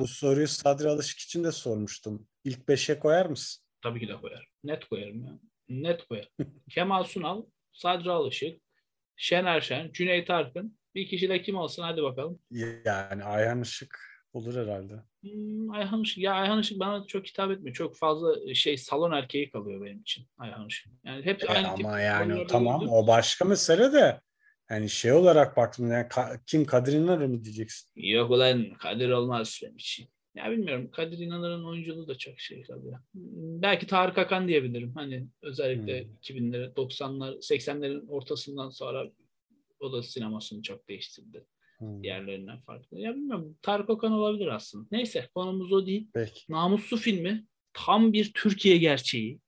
Bu 0.00 0.06
soruyu 0.06 0.48
Sadri 0.48 0.88
Alışık 0.88 1.18
için 1.18 1.44
de 1.44 1.52
sormuştum. 1.52 2.28
İlk 2.44 2.68
beşe 2.68 2.98
koyar 2.98 3.26
mısın? 3.26 3.64
Tabii 3.82 4.00
ki 4.00 4.08
de 4.08 4.16
koyarım. 4.16 4.46
Net 4.64 4.84
koyarım 4.84 5.24
ya. 5.24 5.38
Net 5.68 6.08
koyarım. 6.08 6.30
Kemal 6.70 7.04
Sunal, 7.04 7.44
Sadri 7.72 8.10
Alışık, 8.10 8.62
Şener 9.16 9.60
Şen, 9.60 9.92
Cüneyt 9.92 10.30
Arkın. 10.30 10.78
Bir 10.94 11.08
kişi 11.08 11.28
de 11.28 11.42
kim 11.42 11.56
olsun 11.56 11.82
hadi 11.82 12.02
bakalım. 12.02 12.38
Yani 12.84 13.24
Ayhan 13.24 13.62
Işık 13.62 14.11
olur 14.32 14.56
herhalde. 14.56 14.94
Hmm, 15.20 15.70
Ayhan 15.70 16.02
Işık, 16.02 16.18
ya 16.18 16.32
Ayhan 16.32 16.60
Işık 16.60 16.80
bana 16.80 17.06
çok 17.06 17.26
hitap 17.26 17.50
etmiyor. 17.50 17.74
Çok 17.74 17.96
fazla 17.96 18.54
şey 18.54 18.76
salon 18.76 19.12
erkeği 19.12 19.50
kalıyor 19.50 19.84
benim 19.84 20.00
için 20.00 20.26
Ayhan 20.38 20.68
Işık. 20.68 20.92
Yani 21.04 21.24
hep 21.24 21.44
e, 21.44 21.46
aynı 21.46 21.68
ama 21.68 22.00
yani 22.00 22.46
tamam 22.46 22.80
gördüm. 22.80 22.92
o 22.92 23.06
başka 23.06 23.44
mesele 23.44 23.92
de 23.92 24.20
yani 24.70 24.90
şey 24.90 25.12
olarak 25.12 25.56
baktım 25.56 25.90
yani 25.90 26.06
ka- 26.06 26.40
kim 26.46 26.64
Kadir 26.64 26.92
İnanır 26.92 27.26
mı 27.26 27.44
diyeceksin? 27.44 27.90
Yok 27.96 28.30
ulan 28.30 28.74
Kadir 28.74 29.10
olmaz 29.10 29.60
benim 29.62 29.76
için. 29.76 30.08
Ya 30.34 30.50
bilmiyorum 30.50 30.90
Kadir 30.90 31.18
İnanır'ın 31.18 31.64
oyunculuğu 31.64 32.08
da 32.08 32.18
çok 32.18 32.40
şey 32.40 32.62
kalıyor. 32.62 32.98
Belki 33.62 33.86
Tarık 33.86 34.18
Akan 34.18 34.48
diyebilirim. 34.48 34.94
Hani 34.94 35.26
özellikle 35.42 36.04
hmm. 36.04 36.14
2000'lere 36.22 36.74
90'lar 36.74 37.36
80'lerin 37.36 38.08
ortasından 38.08 38.70
sonra 38.70 39.10
o 39.80 39.92
da 39.92 40.02
sinemasını 40.02 40.62
çok 40.62 40.88
değiştirdi. 40.88 41.44
Hmm. 41.82 42.02
Diğerlerinden 42.02 42.60
farklı. 42.60 43.00
Ya 43.00 43.14
bilmiyorum 43.14 43.56
Tarık 43.62 43.90
Akan 43.90 44.12
olabilir 44.12 44.46
aslında. 44.46 44.86
Neyse 44.92 45.28
konumuz 45.34 45.72
o 45.72 45.86
değil. 45.86 46.08
Peki. 46.14 46.40
Namuslu 46.48 46.96
filmi 46.96 47.46
tam 47.72 48.12
bir 48.12 48.32
Türkiye 48.32 48.76
gerçeği. 48.76 49.40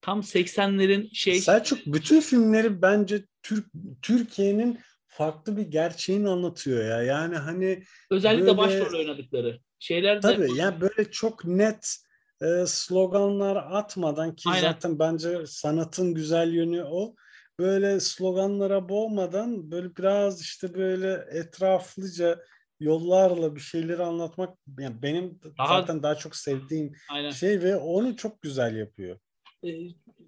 Tam 0.00 0.20
80'lerin 0.20 1.14
şey... 1.14 1.40
Selçuk 1.40 1.86
bütün 1.86 2.20
filmleri 2.20 2.82
bence 2.82 3.24
Türk 3.42 3.66
Türkiye'nin 4.02 4.78
farklı 5.06 5.56
bir 5.56 5.62
gerçeğini 5.62 6.28
anlatıyor 6.28 6.84
ya. 6.84 7.02
Yani 7.02 7.36
hani 7.36 7.82
özellikle 8.10 8.46
böyle... 8.46 8.56
başrol 8.56 8.98
oynadıkları 8.98 9.60
şeyler 9.78 10.16
de 10.16 10.20
Tabii 10.20 10.56
yani 10.56 10.80
böyle 10.80 11.10
çok 11.10 11.44
net 11.44 11.96
e, 12.42 12.66
sloganlar 12.66 13.56
atmadan 13.56 14.36
ki 14.36 14.48
Aynen. 14.48 14.60
zaten 14.60 14.98
bence 14.98 15.46
sanatın 15.46 16.14
güzel 16.14 16.52
yönü 16.52 16.82
o. 16.82 17.14
Böyle 17.58 18.00
sloganlara 18.00 18.88
boğmadan 18.88 19.70
böyle 19.70 19.96
biraz 19.96 20.42
işte 20.42 20.74
böyle 20.74 21.24
etraflıca 21.32 22.44
yollarla 22.80 23.56
bir 23.56 23.60
şeyleri 23.60 24.02
anlatmak 24.02 24.58
yani 24.78 25.02
benim 25.02 25.40
daha, 25.58 25.80
zaten 25.80 26.02
daha 26.02 26.14
çok 26.14 26.36
sevdiğim 26.36 26.92
Aynen. 27.10 27.30
şey 27.30 27.62
ve 27.62 27.76
onu 27.76 28.16
çok 28.16 28.42
güzel 28.42 28.76
yapıyor. 28.76 29.18
Ee, 29.64 29.68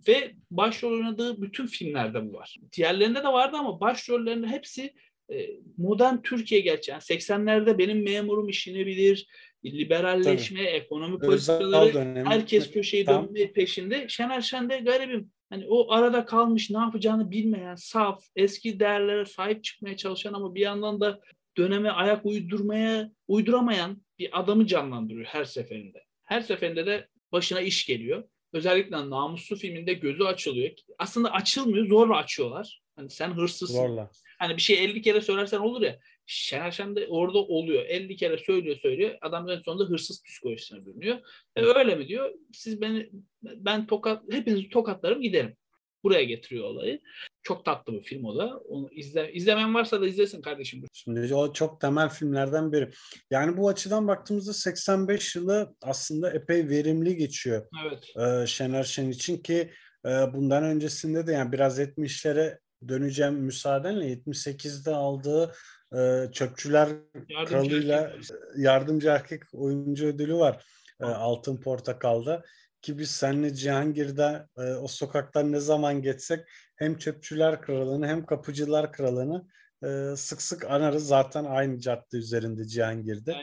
ve 0.08 0.34
başrol 0.50 0.92
oynadığı 0.92 1.42
bütün 1.42 1.66
filmlerde 1.66 2.28
bu 2.28 2.32
var. 2.32 2.56
Diğerlerinde 2.76 3.18
de 3.18 3.28
vardı 3.28 3.56
ama 3.56 3.80
başrollerinde 3.80 4.46
hepsi 4.46 4.94
e, 5.32 5.48
modern 5.76 6.16
Türkiye 6.22 6.60
gerçi. 6.60 6.90
Yani 6.90 7.00
80'lerde 7.00 7.78
benim 7.78 8.04
memurum 8.04 8.48
işini 8.48 8.86
bilir, 8.86 9.26
liberalleşme, 9.64 10.58
Tabii. 10.58 10.68
ekonomi 10.68 11.18
politikaları, 11.18 12.24
herkes 12.24 12.70
köşeyi 12.70 13.04
Tam. 13.04 13.28
dönme 13.28 13.52
peşinde. 13.52 14.08
Şener 14.08 14.40
Şen 14.40 14.70
de 14.70 14.78
garibim. 14.78 15.30
Hani 15.54 15.66
o 15.68 15.92
arada 15.92 16.24
kalmış, 16.24 16.70
ne 16.70 16.78
yapacağını 16.78 17.30
bilmeyen, 17.30 17.74
saf, 17.74 18.24
eski 18.36 18.80
değerlere 18.80 19.24
sahip 19.24 19.64
çıkmaya 19.64 19.96
çalışan 19.96 20.32
ama 20.32 20.54
bir 20.54 20.60
yandan 20.60 21.00
da 21.00 21.20
döneme 21.56 21.90
ayak 21.90 22.26
uydurmaya, 22.26 23.10
uyduramayan 23.28 24.02
bir 24.18 24.40
adamı 24.40 24.66
canlandırıyor 24.66 25.26
her 25.26 25.44
seferinde. 25.44 26.04
Her 26.22 26.40
seferinde 26.40 26.86
de 26.86 27.08
başına 27.32 27.60
iş 27.60 27.86
geliyor. 27.86 28.24
Özellikle 28.52 29.10
Namuslu 29.10 29.56
filminde 29.56 29.92
gözü 29.92 30.24
açılıyor. 30.24 30.70
Aslında 30.98 31.32
açılmıyor, 31.32 31.86
zorla 31.88 32.16
açıyorlar. 32.16 32.82
Hani 32.96 33.10
sen 33.10 33.30
hırsızsın. 33.30 33.74
Zorla. 33.74 34.10
Hani 34.38 34.56
bir 34.56 34.62
şey 34.62 34.84
50 34.84 35.02
kere 35.02 35.20
söylersen 35.20 35.58
olur 35.58 35.82
ya. 35.82 35.98
De 36.28 37.06
orada 37.08 37.38
oluyor. 37.38 37.84
50 37.86 38.16
kere 38.16 38.38
söylüyor 38.38 38.76
söylüyor. 38.76 39.14
Adam 39.20 39.50
en 39.50 39.60
sonunda 39.60 39.84
hırsız 39.84 40.22
psikolojisine 40.22 40.86
bürünüyor. 40.86 41.18
E, 41.56 41.62
öyle 41.62 41.94
mi 41.94 42.08
diyor? 42.08 42.34
Siz 42.52 42.80
beni 42.80 43.10
ben 43.42 43.86
tokat 43.86 44.22
hepinizi 44.30 44.68
tokatlarım 44.68 45.20
giderim. 45.20 45.56
Buraya 46.04 46.24
getiriyor 46.24 46.64
olayı. 46.64 47.00
Çok 47.42 47.64
tatlı 47.64 47.92
bir 47.92 48.02
film 48.02 48.24
o 48.24 48.38
da. 48.38 48.58
Onu 48.58 48.88
izle, 48.92 49.32
izlemen 49.32 49.74
varsa 49.74 50.00
da 50.00 50.06
izlesin 50.06 50.42
kardeşim. 50.42 50.84
Şimdi 50.92 51.34
o 51.34 51.52
çok 51.52 51.80
temel 51.80 52.08
filmlerden 52.08 52.72
biri. 52.72 52.90
Yani 53.30 53.56
bu 53.56 53.68
açıdan 53.68 54.08
baktığımızda 54.08 54.52
85 54.52 55.36
yılı 55.36 55.74
aslında 55.82 56.30
epey 56.30 56.68
verimli 56.68 57.16
geçiyor. 57.16 57.66
Evet. 57.86 58.12
Ee, 58.16 58.46
Şener 58.46 58.84
Şen 58.84 59.10
için 59.10 59.38
ki 59.38 59.70
e, 60.06 60.08
bundan 60.08 60.64
öncesinde 60.64 61.26
de 61.26 61.32
yani 61.32 61.52
biraz 61.52 61.78
70'lere 61.78 62.58
döneceğim 62.88 63.34
müsaadenle 63.34 64.12
78'de 64.12 64.90
aldığı 64.90 65.54
e, 65.96 66.32
Çöpçüler 66.32 66.88
yardımcı 67.28 67.50
Kralı'yla 67.50 68.00
erkek. 68.00 68.30
yardımcı 68.56 69.08
erkek 69.08 69.42
oyuncu 69.52 70.06
ödülü 70.06 70.34
var 70.34 70.64
e, 71.00 71.04
Altın 71.04 71.56
Portakal'da. 71.56 72.42
Ki 72.82 72.98
biz 72.98 73.10
seninle 73.10 73.54
Cihangir'de 73.54 74.46
e, 74.58 74.62
o 74.62 74.88
sokaktan 74.88 75.52
ne 75.52 75.60
zaman 75.60 76.02
geçsek 76.02 76.48
hem 76.76 76.98
Çöpçüler 76.98 77.62
Kralı'nı 77.62 78.06
hem 78.06 78.26
Kapıcılar 78.26 78.92
Kralı'nı 78.92 79.46
e, 79.84 80.16
sık 80.16 80.42
sık 80.42 80.70
anarız. 80.70 81.06
Zaten 81.06 81.44
aynı 81.44 81.80
cadde 81.80 82.16
üzerinde 82.16 82.64
Cihangir'de. 82.64 83.36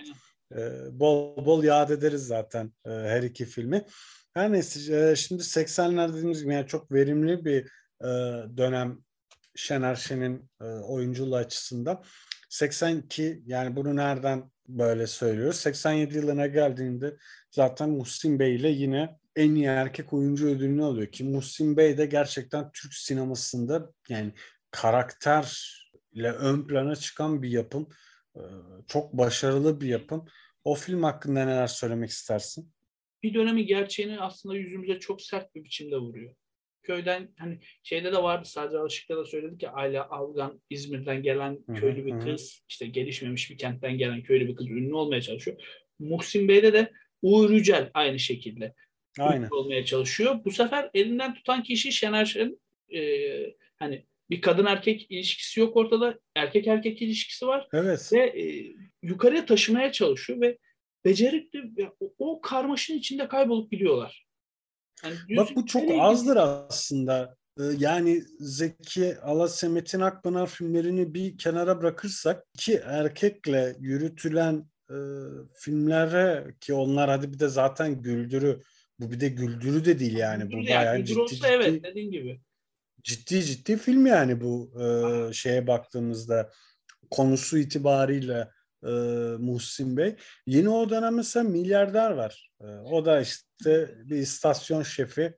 E, 0.56 0.60
bol 0.92 1.46
bol 1.46 1.64
yad 1.64 1.90
ederiz 1.90 2.28
zaten 2.28 2.74
e, 2.86 2.90
her 2.90 3.24
iki 3.24 3.46
filmi. 3.46 3.86
Her 4.34 4.52
neyse 4.52 5.10
e, 5.12 5.16
şimdi 5.16 5.44
80'ler 5.44 6.10
dediğimiz 6.10 6.44
gibi 6.44 6.54
yani 6.54 6.68
çok 6.68 6.92
verimli 6.92 7.46
bir 7.46 7.66
e, 8.02 8.10
dönem 8.58 9.00
Şener 9.56 9.96
Şen'in 9.96 10.50
e, 10.62 10.66
oyunculuğu 10.66 11.36
açısından. 11.36 12.04
82 12.52 13.44
yani 13.46 13.76
bunu 13.76 13.96
nereden 13.96 14.52
böyle 14.68 15.08
söylüyoruz? 15.08 15.56
87 15.56 16.18
yılına 16.18 16.48
geldiğinde 16.48 17.18
zaten 17.52 17.90
Muhsin 17.90 18.40
Bey 18.40 18.56
ile 18.56 18.70
yine 18.70 19.20
en 19.36 19.56
iyi 19.56 19.66
erkek 19.66 20.14
oyuncu 20.14 20.48
ödülünü 20.48 20.84
alıyor 20.84 21.08
ki 21.08 21.24
Muhsin 21.24 21.78
Bey 21.78 21.98
de 21.98 22.06
gerçekten 22.06 22.72
Türk 22.72 22.94
sinemasında 22.94 23.92
yani 24.10 24.34
karakterle 24.72 26.32
ön 26.32 26.68
plana 26.68 26.96
çıkan 26.96 27.44
bir 27.44 27.50
yapım. 27.50 27.88
E, 28.36 28.42
çok 28.88 29.14
başarılı 29.14 29.82
bir 29.82 29.88
yapım. 29.88 30.26
O 30.64 30.76
film 30.76 31.04
hakkında 31.04 31.46
neler 31.46 31.68
söylemek 31.68 32.10
istersin? 32.10 32.72
Bir 33.24 33.34
dönemi 33.34 33.66
gerçeğini 33.66 34.20
aslında 34.20 34.56
yüzümüze 34.56 35.00
çok 35.00 35.22
sert 35.22 35.56
bir 35.56 35.64
biçimde 35.64 35.98
vuruyor 35.98 36.36
köyden 36.84 37.30
hani 37.38 37.60
şeyde 37.84 38.14
de 38.14 38.24
vardı 38.24 38.48
sadece 38.50 38.78
Alışık'ta 38.78 39.18
da 39.18 39.26
söyledik 39.26 39.64
ya 39.64 39.72
Ayla 39.72 40.10
Algan 40.10 40.62
İzmir'den 40.70 41.24
gelen 41.24 41.60
köylü 41.76 42.06
bir 42.06 42.20
kız 42.20 42.64
işte 42.70 42.86
gelişmemiş 42.86 43.52
bir 43.52 43.58
kentten 43.58 43.98
gelen 43.98 44.24
köylü 44.24 44.48
bir 44.48 44.56
kız 44.56 44.68
ünlü 44.70 44.94
olmaya 44.94 45.22
çalışıyor. 45.22 45.58
Muhsin 46.00 46.48
Bey'de 46.48 46.74
de 46.74 46.92
Uğur 47.22 47.50
Yücel 47.50 47.92
aynı 47.94 48.20
şekilde 48.20 48.74
Aynen. 49.20 49.46
ünlü 49.46 49.54
olmaya 49.54 49.86
çalışıyor. 49.86 50.46
Bu 50.46 50.52
sefer 50.52 50.90
elinden 50.94 51.34
tutan 51.34 51.64
kişi 51.64 51.92
Şener 51.92 52.26
Şen 52.26 52.60
e, 52.94 53.02
hani 53.80 54.06
bir 54.30 54.42
kadın 54.42 54.66
erkek 54.66 55.12
ilişkisi 55.12 55.60
yok 55.60 55.78
ortada. 55.78 56.20
Erkek 56.36 56.68
erkek 56.68 57.02
ilişkisi 57.02 57.48
var. 57.48 57.68
Evet. 57.74 58.10
Ve 58.14 58.42
e, 58.42 58.74
yukarıya 59.04 59.46
taşımaya 59.46 59.92
çalışıyor 59.92 60.42
ve 60.42 60.58
becerikli 61.06 61.90
o, 62.00 62.14
o 62.20 62.42
karmaşın 62.42 62.98
içinde 62.98 63.28
kaybolup 63.28 63.72
gidiyorlar. 63.72 64.26
Yani 65.04 65.38
Bak 65.38 65.50
bu 65.56 65.66
çok 65.66 65.92
azdır 66.00 66.38
aslında. 66.38 67.36
Ee, 67.60 67.64
yani 67.78 68.24
Zeki 68.40 69.20
Alasya 69.20 69.70
Metin 69.70 70.00
Akpınar 70.00 70.48
filmlerini 70.48 71.14
bir 71.14 71.38
kenara 71.38 71.82
bırakırsak 71.82 72.44
iki 72.54 72.76
erkekle 72.76 73.76
yürütülen 73.80 74.66
e, 74.90 74.98
filmlere 75.54 76.56
ki 76.60 76.74
onlar 76.74 77.10
hadi 77.10 77.34
bir 77.34 77.40
de 77.40 77.48
zaten 77.48 78.02
güldürü 78.02 78.62
bu 79.00 79.12
bir 79.12 79.20
de 79.20 79.30
güldürü 79.30 79.86
de 79.86 80.00
değil 80.00 80.18
yani 80.18 80.44
güldürü 80.44 80.62
bu 80.62 80.66
bayağı 80.66 80.86
yani, 80.86 81.06
ciddi, 81.06 81.20
olsa 81.20 81.36
ciddi, 81.36 81.48
evet 81.48 81.84
dediğin 81.84 82.12
gibi. 82.12 82.42
ciddi 83.04 83.44
ciddi 83.44 83.78
film 83.78 84.06
yani 84.06 84.42
bu 84.42 84.72
e, 84.82 85.34
şeye 85.34 85.68
baktığımızda 85.68 86.52
konusu 87.12 87.58
itibariyle 87.58 88.48
e, 88.84 88.90
Muhsin 89.40 89.98
Bey. 89.98 90.16
Yeni 90.48 90.70
o 90.70 90.90
dönem 90.90 91.16
mesela 91.16 91.50
milyarder 91.50 92.12
var. 92.12 92.52
E, 92.62 92.66
o 92.66 93.06
da 93.06 93.22
işte 93.22 93.96
bir 94.06 94.18
istasyon 94.18 94.84
şefi 94.84 95.34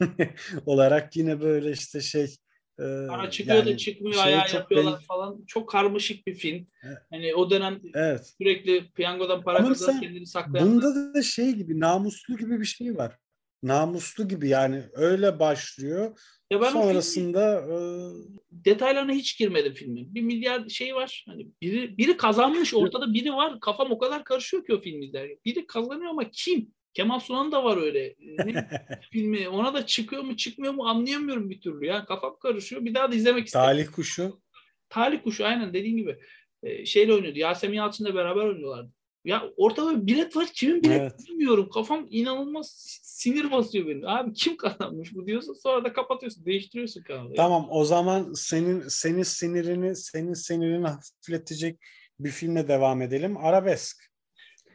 olarak 0.66 1.16
yine 1.16 1.40
böyle 1.40 1.70
işte 1.70 2.00
şey 2.00 2.36
e, 2.78 2.82
Ara 2.82 3.30
çıkıyor 3.30 3.56
yani 3.56 3.72
da 3.72 3.76
çıkmıyor 3.76 4.14
şey 4.14 4.22
ayağı 4.24 4.54
yapıyorlar 4.54 4.98
belli... 4.98 5.04
falan. 5.04 5.44
Çok 5.46 5.68
karmaşık 5.68 6.26
bir 6.26 6.34
film. 6.34 6.66
Evet. 6.82 6.98
Hani 7.10 7.34
o 7.34 7.50
dönem 7.50 7.80
evet. 7.94 8.34
sürekli 8.38 8.90
piyangodan 8.90 9.42
para 9.42 9.64
kazanıp 9.64 10.02
kendini 10.02 10.26
saklayan. 10.26 10.68
Bunda 10.68 11.14
da 11.14 11.22
şey 11.22 11.52
gibi 11.52 11.80
namuslu 11.80 12.36
gibi 12.36 12.60
bir 12.60 12.64
şey 12.64 12.96
var 12.96 13.18
namuslu 13.62 14.28
gibi 14.28 14.48
yani 14.48 14.82
öyle 14.92 15.38
başlıyor. 15.38 16.18
Ya 16.50 16.60
ben 16.60 16.70
Sonrasında 16.70 17.60
filmi, 17.60 17.74
e... 17.74 18.64
detaylarına 18.64 19.12
hiç 19.12 19.38
girmedim 19.38 19.74
filmin. 19.74 20.14
Bir 20.14 20.22
milyar 20.22 20.68
şey 20.68 20.94
var. 20.94 21.24
Hani 21.28 21.48
biri 21.62 21.98
biri 21.98 22.16
kazanmış, 22.16 22.74
ortada 22.74 23.14
biri 23.14 23.32
var. 23.32 23.60
Kafam 23.60 23.90
o 23.90 23.98
kadar 23.98 24.24
karışıyor 24.24 24.66
ki 24.66 24.74
o 24.74 24.80
film 24.80 25.02
izlerken. 25.02 25.38
Biri 25.44 25.66
kazanıyor 25.66 26.10
ama 26.10 26.30
kim? 26.30 26.68
Kemal 26.94 27.20
Sunal 27.20 27.52
da 27.52 27.64
var 27.64 27.76
öyle. 27.82 28.14
Ne, 28.20 28.68
filmi 29.12 29.48
ona 29.48 29.74
da 29.74 29.86
çıkıyor 29.86 30.22
mu 30.22 30.36
çıkmıyor 30.36 30.74
mu 30.74 30.88
anlayamıyorum 30.88 31.50
bir 31.50 31.60
türlü 31.60 31.86
ya. 31.86 32.04
Kafam 32.04 32.38
karışıyor. 32.38 32.84
Bir 32.84 32.94
daha 32.94 33.12
da 33.12 33.14
izlemek 33.14 33.46
istedim. 33.46 33.64
Talih 33.64 33.86
Kuşu. 33.86 34.40
Talih 34.88 35.22
Kuşu 35.22 35.46
aynen 35.46 35.74
dediğin 35.74 35.96
gibi. 35.96 36.18
Ee, 36.62 36.86
şeyle 36.86 37.14
oynuyordu. 37.14 37.38
Yasemin 37.38 37.76
Yalçın'la 37.76 38.14
beraber 38.14 38.42
oynuyorlardı. 38.42 38.90
Ya 39.26 39.50
ortada 39.56 40.06
bilet 40.06 40.36
var. 40.36 40.48
Kimin 40.54 40.82
bilet 40.82 41.00
evet. 41.00 41.12
bilmiyorum. 41.28 41.68
Kafam 41.74 42.06
inanılmaz 42.10 42.70
sinir 43.02 43.50
basıyor 43.50 43.86
beni. 43.86 44.08
Abi 44.08 44.32
kim 44.32 44.56
kazanmış 44.56 45.14
bu 45.14 45.26
diyorsun 45.26 45.54
sonra 45.54 45.84
da 45.84 45.92
kapatıyorsun. 45.92 46.44
Değiştiriyorsun 46.44 47.02
kanalı. 47.02 47.34
Tamam 47.34 47.66
o 47.70 47.84
zaman 47.84 48.32
senin 48.32 48.88
senin 48.88 49.22
sinirini 49.22 49.96
senin 49.96 50.34
sinirini 50.34 50.86
hafifletecek 50.86 51.80
bir 52.20 52.30
filmle 52.30 52.68
devam 52.68 53.02
edelim. 53.02 53.36
Arabesk. 53.36 54.12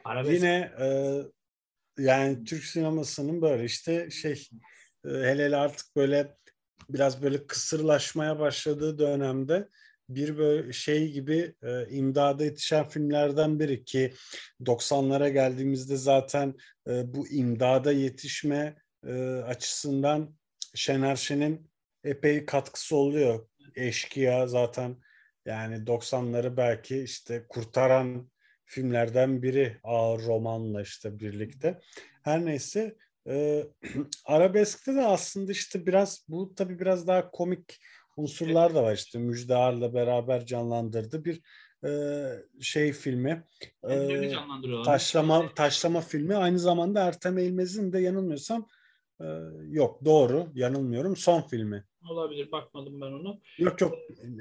Arabesk. 0.04 0.34
Yine 0.34 0.72
e, 0.82 0.88
yani 1.98 2.44
Türk 2.44 2.64
sinemasının 2.64 3.42
böyle 3.42 3.66
işte 3.66 4.10
şey 4.10 4.48
e, 5.06 5.10
hele 5.10 5.46
hele 5.46 5.56
artık 5.56 5.96
böyle 5.96 6.38
biraz 6.90 7.24
böyle 7.24 7.48
kısırlaşmaya 7.48 8.40
başladığı 8.40 9.00
dönemde 9.00 9.70
bir 10.16 10.38
böyle 10.38 10.74
şey 10.74 11.12
gibi 11.12 11.56
e, 11.64 11.90
imdada 11.90 12.46
yetişen 12.46 12.90
filmlerden 12.90 13.60
biri 13.60 13.84
ki 13.86 14.14
90'lara 14.62 15.30
geldiğimizde 15.30 15.96
zaten 15.98 16.56
e, 16.88 17.14
bu 17.14 17.28
imdada 17.28 17.92
yetişme 17.92 18.76
e, 19.08 19.14
açısından 19.46 20.36
Şener 20.76 21.16
Şen'in 21.16 21.72
epey 22.04 22.46
katkısı 22.46 22.96
oluyor. 22.96 23.48
Eşkıya 23.76 24.48
zaten 24.48 24.98
yani 25.46 25.76
90'ları 25.76 26.58
belki 26.58 27.04
işte 27.04 27.46
kurtaran 27.50 28.32
filmlerden 28.66 29.42
biri 29.42 29.78
ağır 29.84 30.22
romanla 30.22 30.82
işte 30.82 31.20
birlikte. 31.20 31.80
Her 32.24 32.46
neyse 32.46 32.96
e, 33.28 33.64
arabeskte 34.26 34.96
de 34.96 35.02
aslında 35.02 35.52
işte 35.52 35.86
biraz 35.86 36.26
bu 36.28 36.56
tabii 36.56 36.80
biraz 36.80 37.08
daha 37.08 37.32
komik 37.32 37.80
unsurlar 38.18 38.76
da 38.76 38.84
var 38.84 38.94
işte 38.96 39.20
Müjde 39.20 39.56
Ar'la 39.56 39.94
beraber 39.94 40.46
canlandırdı 40.46 41.26
bir 41.26 41.42
e, 41.84 41.92
şey 42.62 42.94
filmi. 42.94 43.44
E, 43.90 44.32
taşlama 44.86 45.54
taşlama 45.56 46.02
filmi 46.02 46.36
aynı 46.36 46.60
zamanda 46.60 47.04
Ertem 47.04 47.38
Eğilmez'in 47.38 47.94
de 47.94 48.00
yanılmıyorsam 48.00 48.68
e, 49.22 49.26
yok 49.70 50.06
doğru 50.06 50.48
yanılmıyorum 50.54 51.16
son 51.16 51.42
filmi. 51.42 51.86
Olabilir 52.10 52.52
bakmadım 52.52 53.02
ben 53.02 53.12
ona. 53.12 53.40
Yok 53.58 53.82
yok 53.82 53.94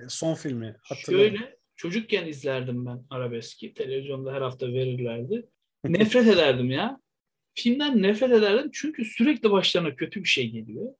son 0.08 0.34
filmi 0.34 0.76
hatırladım. 0.82 1.26
Şöyle 1.26 1.58
çocukken 1.76 2.26
izlerdim 2.26 2.86
ben 2.86 3.04
arabeski. 3.10 3.74
Televizyonda 3.74 4.32
her 4.32 4.42
hafta 4.42 4.66
verirlerdi. 4.66 5.48
Nefret 5.84 6.28
ederdim 6.28 6.70
ya. 6.70 7.00
Filmden 7.54 8.02
nefret 8.02 8.32
ederdim 8.32 8.70
çünkü 8.72 9.04
sürekli 9.04 9.50
başlarına 9.50 9.96
kötü 9.96 10.20
bir 10.20 10.28
şey 10.28 10.50
geliyor. 10.50 10.94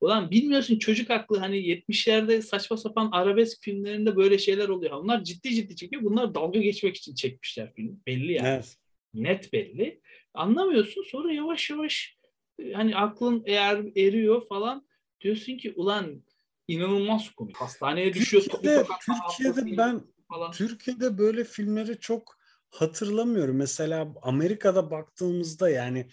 Ulan 0.00 0.30
bilmiyorsun 0.30 0.78
çocuk 0.78 1.10
aklı 1.10 1.38
hani 1.38 1.56
70'lerde 1.56 2.42
saçma 2.42 2.76
sapan 2.76 3.08
arabesk 3.12 3.62
filmlerinde 3.62 4.16
böyle 4.16 4.38
şeyler 4.38 4.68
oluyor. 4.68 4.92
Onlar 4.92 5.24
ciddi 5.24 5.54
ciddi 5.54 5.76
çekiyor. 5.76 6.02
Bunlar 6.02 6.34
dalga 6.34 6.60
geçmek 6.60 6.96
için 6.96 7.14
çekmişler 7.14 7.72
film. 7.74 8.00
Belli 8.06 8.32
yani. 8.32 8.48
Evet. 8.48 8.76
Net 9.14 9.52
belli. 9.52 10.00
Anlamıyorsun 10.34 11.02
sonra 11.02 11.32
yavaş 11.32 11.70
yavaş 11.70 12.18
e, 12.58 12.72
hani 12.72 12.96
aklın 12.96 13.42
eğer 13.46 13.78
eriyor 13.96 14.48
falan 14.48 14.86
diyorsun 15.20 15.56
ki 15.56 15.72
ulan 15.76 16.22
inanılmaz 16.68 17.30
komik. 17.30 17.56
Hastaneye 17.56 18.14
düşüyor. 18.14 18.42
Türkiye'de, 18.42 18.86
Türkiye'de 19.06 19.76
ben 19.76 20.02
falan. 20.28 20.52
Türkiye'de 20.52 21.18
böyle 21.18 21.44
filmleri 21.44 21.98
çok 22.00 22.38
hatırlamıyorum. 22.70 23.56
Mesela 23.56 24.14
Amerika'da 24.22 24.90
baktığımızda 24.90 25.70
yani 25.70 26.08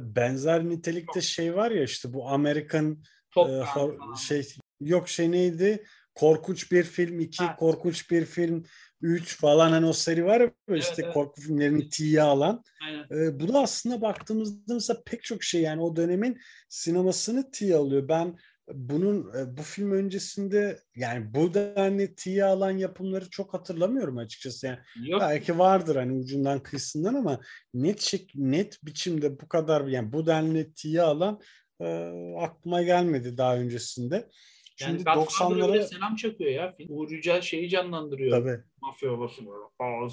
benzer 0.00 0.68
nitelikte 0.68 1.20
şey 1.20 1.56
var 1.56 1.70
ya 1.70 1.82
işte 1.82 2.12
bu 2.12 2.28
Amerikan 2.28 3.02
e, 3.36 3.40
hor, 3.40 4.16
şey 4.16 4.48
yok 4.80 5.08
şey 5.08 5.30
neydi? 5.30 5.84
Korkunç 6.14 6.72
bir 6.72 6.84
film, 6.84 7.20
iki 7.20 7.44
evet. 7.44 7.56
korkunç 7.56 8.10
bir 8.10 8.24
film, 8.24 8.64
üç 9.00 9.36
falan 9.36 9.70
hani 9.70 9.86
o 9.86 9.92
seri 9.92 10.24
var 10.24 10.40
ya 10.40 10.50
evet, 10.68 10.82
işte 10.82 11.02
evet. 11.04 11.14
korku 11.14 11.40
filmlerini 11.40 11.88
tiye 11.88 12.22
alan. 12.22 12.62
E, 13.10 13.40
bu 13.40 13.48
da 13.48 13.60
aslında 13.60 14.00
baktığımızda 14.00 14.74
mesela 14.74 15.02
pek 15.06 15.24
çok 15.24 15.42
şey 15.42 15.62
yani 15.62 15.82
o 15.82 15.96
dönemin 15.96 16.40
sinemasını 16.68 17.50
tiye 17.50 17.76
alıyor. 17.76 18.08
Ben 18.08 18.38
bunun 18.68 19.38
e, 19.38 19.56
bu 19.56 19.62
film 19.62 19.92
öncesinde 19.92 20.78
yani 20.96 21.34
bu 21.34 21.54
denli 21.54 22.14
tiye 22.14 22.44
alan 22.44 22.70
yapımları 22.70 23.30
çok 23.30 23.54
hatırlamıyorum 23.54 24.18
açıkçası. 24.18 24.66
Yani 24.66 24.78
Yok. 25.04 25.20
belki 25.20 25.58
vardır 25.58 25.96
hani 25.96 26.12
ucundan 26.12 26.62
kıyısından 26.62 27.14
ama 27.14 27.40
net 27.74 28.00
şek 28.00 28.32
net 28.34 28.78
biçimde 28.82 29.40
bu 29.40 29.48
kadar 29.48 29.86
yani 29.86 30.12
bu 30.12 30.26
denli 30.26 30.74
tiye 30.74 31.02
alan 31.02 31.40
e, 31.80 32.12
aklıma 32.38 32.82
gelmedi 32.82 33.38
daha 33.38 33.56
öncesinde. 33.56 34.28
Şimdi 34.76 35.02
yani 35.06 35.18
90'lara 35.18 35.86
selam 35.86 36.16
çakıyor 36.16 36.50
ya. 36.50 36.76
Uğur 36.88 37.10
Yücel 37.10 37.40
şeyi 37.40 37.68
canlandırıyor. 37.68 38.40
Tabii. 38.40 38.62
Mafya 38.80 39.10
babası. 39.10 39.40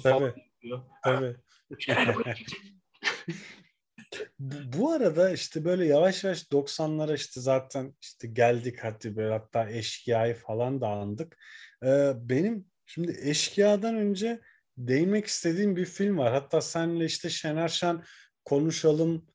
Tabii. 0.02 0.32
Tabii. 1.04 1.36
Bu 4.40 4.92
arada 4.92 5.30
işte 5.30 5.64
böyle 5.64 5.86
yavaş 5.86 6.24
yavaş 6.24 6.42
90'lara 6.42 7.14
işte 7.14 7.40
zaten 7.40 7.94
işte 8.02 8.28
geldik 8.28 8.78
hadi 8.82 9.16
böyle 9.16 9.32
hatta 9.32 9.70
eşkıyayı 9.70 10.34
falan 10.34 10.80
da 10.80 10.88
andık. 10.88 11.36
Ee, 11.84 12.12
benim 12.16 12.66
şimdi 12.86 13.18
eşkıyadan 13.22 13.96
önce 13.96 14.40
değinmek 14.78 15.26
istediğim 15.26 15.76
bir 15.76 15.84
film 15.84 16.18
var. 16.18 16.32
Hatta 16.32 16.60
senle 16.60 17.04
işte 17.04 17.30
Şener 17.30 17.68
Şen 17.68 18.04
konuşalım 18.44 19.26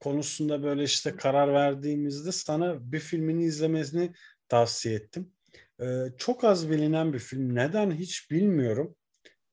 konusunda 0.00 0.62
böyle 0.62 0.82
işte 0.82 1.16
karar 1.16 1.52
verdiğimizde 1.52 2.32
sana 2.32 2.92
bir 2.92 3.00
filmini 3.00 3.44
izlemesini 3.44 4.12
tavsiye 4.48 4.94
ettim. 4.94 5.32
Ee, 5.80 6.04
çok 6.16 6.44
az 6.44 6.70
bilinen 6.70 7.12
bir 7.12 7.18
film. 7.18 7.54
Neden 7.54 7.90
hiç 7.90 8.30
bilmiyorum. 8.30 8.96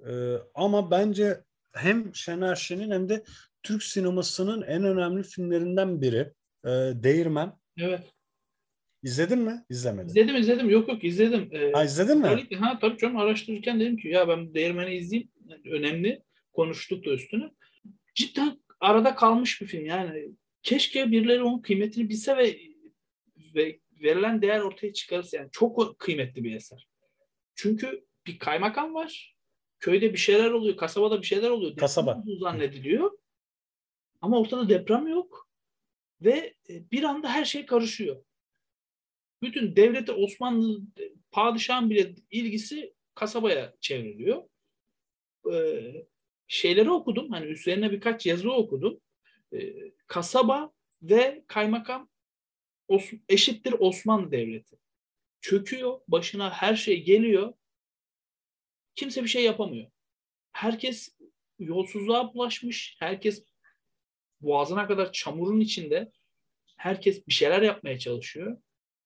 Ee, 0.08 0.36
ama 0.56 0.92
bence 0.92 1.44
hem 1.74 2.16
Şener 2.16 2.56
Şen'in 2.56 2.92
hem 2.92 3.10
de 3.10 3.24
Türk 3.66 3.84
sinemasının 3.84 4.62
en 4.62 4.84
önemli 4.84 5.24
filmlerinden 5.24 6.02
biri. 6.02 6.32
E, 6.66 6.70
Değirmen. 7.04 7.54
Evet. 7.78 8.04
İzledin 9.04 9.40
mi? 9.40 9.66
İzlemedim. 9.70 10.08
İzledim 10.08 10.36
izledim. 10.36 10.70
Yok 10.70 10.88
yok 10.88 11.04
izledim. 11.04 11.50
Ee, 11.52 11.72
ha 11.72 11.84
izledin 11.84 12.18
mi? 12.18 12.24
Tabii, 12.24 12.56
ha 12.56 12.78
tabii 12.82 12.98
canım 12.98 13.18
araştırırken 13.18 13.80
dedim 13.80 13.98
ki 13.98 14.08
ya 14.08 14.28
ben 14.28 14.54
Değirmen'i 14.54 14.96
izleyeyim. 14.96 15.32
önemli. 15.72 16.24
Konuştuk 16.54 17.06
da 17.06 17.10
üstüne. 17.10 17.52
Cidden 18.16 18.60
arada 18.80 19.16
kalmış 19.16 19.62
bir 19.62 19.68
film 19.68 19.86
yani. 19.86 20.30
Keşke 20.64 21.12
birileri 21.12 21.44
onun 21.44 21.62
kıymetini 21.62 22.10
bilse 22.10 22.38
ve, 22.38 22.58
ve 23.56 23.80
verilen 24.04 24.42
değer 24.42 24.60
ortaya 24.60 24.94
çıkarırsa. 24.94 25.38
Yani 25.38 25.50
çok 25.52 26.00
kıymetli 26.00 26.44
bir 26.44 26.56
eser. 26.56 26.88
Çünkü 27.56 28.06
bir 28.28 28.40
kaymakam 28.40 28.94
var. 28.94 29.36
Köyde 29.80 30.14
bir 30.14 30.18
şeyler 30.18 30.52
oluyor. 30.52 30.78
Kasabada 30.78 31.22
bir 31.22 31.26
şeyler 31.28 31.50
oluyor. 31.50 31.76
Kasaba. 31.78 32.24
Zannediliyor. 32.40 33.12
Ama 34.26 34.40
ortada 34.40 34.70
deprem 34.70 35.08
yok 35.08 35.50
ve 36.22 36.56
e, 36.70 36.92
bir 36.92 37.04
anda 37.04 37.30
her 37.30 37.46
şey 37.46 37.66
karışıyor. 37.66 38.26
Bütün 39.42 39.76
devlete 39.76 40.12
Osmanlı 40.12 40.82
padişahın 41.32 41.90
bile 41.90 42.16
ilgisi 42.32 42.94
kasabaya 43.16 43.76
çevriliyor. 43.80 44.44
Ee, 45.54 46.08
şeyleri 46.48 46.92
okudum. 46.92 47.32
Hani 47.32 47.46
üzerine 47.46 47.92
birkaç 47.92 48.26
yazı 48.26 48.52
okudum. 48.52 49.02
Ee, 49.54 49.92
kasaba 50.08 50.74
ve 51.02 51.44
kaymakam 51.48 52.10
Os 52.88 53.12
eşittir 53.30 53.76
Osmanlı 53.80 54.32
Devleti. 54.32 54.78
Çöküyor, 55.42 56.00
başına 56.08 56.50
her 56.50 56.76
şey 56.76 57.04
geliyor. 57.04 57.54
Kimse 58.96 59.24
bir 59.24 59.30
şey 59.30 59.44
yapamıyor. 59.44 59.92
Herkes 60.52 61.16
yolsuzluğa 61.60 62.34
bulaşmış, 62.34 62.96
herkes 63.00 63.46
boğazına 64.42 64.88
kadar 64.88 65.12
çamurun 65.12 65.60
içinde 65.60 66.12
herkes 66.78 67.28
bir 67.28 67.34
şeyler 67.34 67.62
yapmaya 67.62 68.00
çalışıyor. 68.00 68.58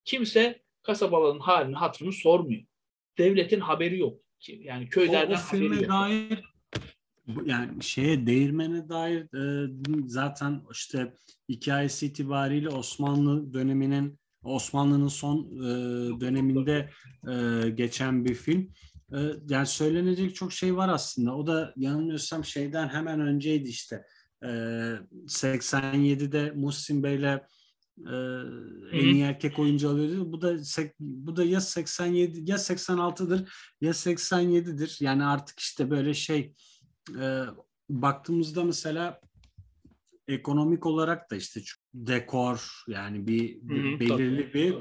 Kimse 0.05 0.61
kasabaların 0.83 1.39
halini 1.39 1.75
hatırını 1.75 2.13
sormuyor. 2.13 2.63
Devletin 3.17 3.59
haberi 3.59 3.99
yok. 3.99 4.21
Yani 4.47 4.89
köylerden 4.89 5.35
o 5.35 5.37
haberi 5.37 5.75
yok. 5.75 5.89
Dair, 5.89 6.43
yani 7.45 7.83
şeye 7.83 8.25
değirmene 8.25 8.89
dair 8.89 9.21
e, 9.35 9.71
zaten 10.05 10.61
işte 10.71 11.13
hikayesi 11.49 12.05
itibariyle 12.05 12.69
Osmanlı 12.69 13.53
döneminin 13.53 14.19
Osmanlı'nın 14.43 15.07
son 15.07 15.39
e, 15.39 15.69
döneminde 16.21 16.89
e, 17.31 17.69
geçen 17.69 18.25
bir 18.25 18.33
film. 18.33 18.73
E, 19.13 19.17
yani 19.49 19.67
söylenecek 19.67 20.35
çok 20.35 20.53
şey 20.53 20.75
var 20.75 20.89
aslında. 20.89 21.35
O 21.35 21.47
da 21.47 21.73
yanılmıyorsam 21.75 22.45
şeyden 22.45 22.87
hemen 22.87 23.19
önceydi 23.19 23.69
işte. 23.69 24.03
87'de 24.41 26.52
Muhsin 26.56 27.04
Bey'le 27.04 27.39
e, 28.08 28.15
en 28.91 29.06
iyi 29.06 29.23
erkek 29.23 29.60
oyuncu 29.60 29.89
alıyordu. 29.89 30.32
Bu 30.32 30.41
da 30.41 30.58
bu 30.99 31.36
da 31.36 31.43
ya 31.43 31.62
87 31.62 32.52
ya 32.52 32.58
86'dır 32.58 33.54
ya 33.82 33.91
87'dir. 33.91 34.97
Yani 34.99 35.25
artık 35.25 35.60
işte 35.60 35.89
böyle 35.89 36.13
şey 36.13 36.54
e, 37.19 37.43
baktığımızda 37.89 38.63
mesela 38.63 39.21
ekonomik 40.28 40.86
olarak 40.86 41.32
da 41.32 41.36
işte 41.36 41.62
dekor 41.93 42.84
yani 42.88 43.28
bir, 43.28 43.58
bir 43.62 43.99
belirli 43.99 44.54
bir 44.54 44.75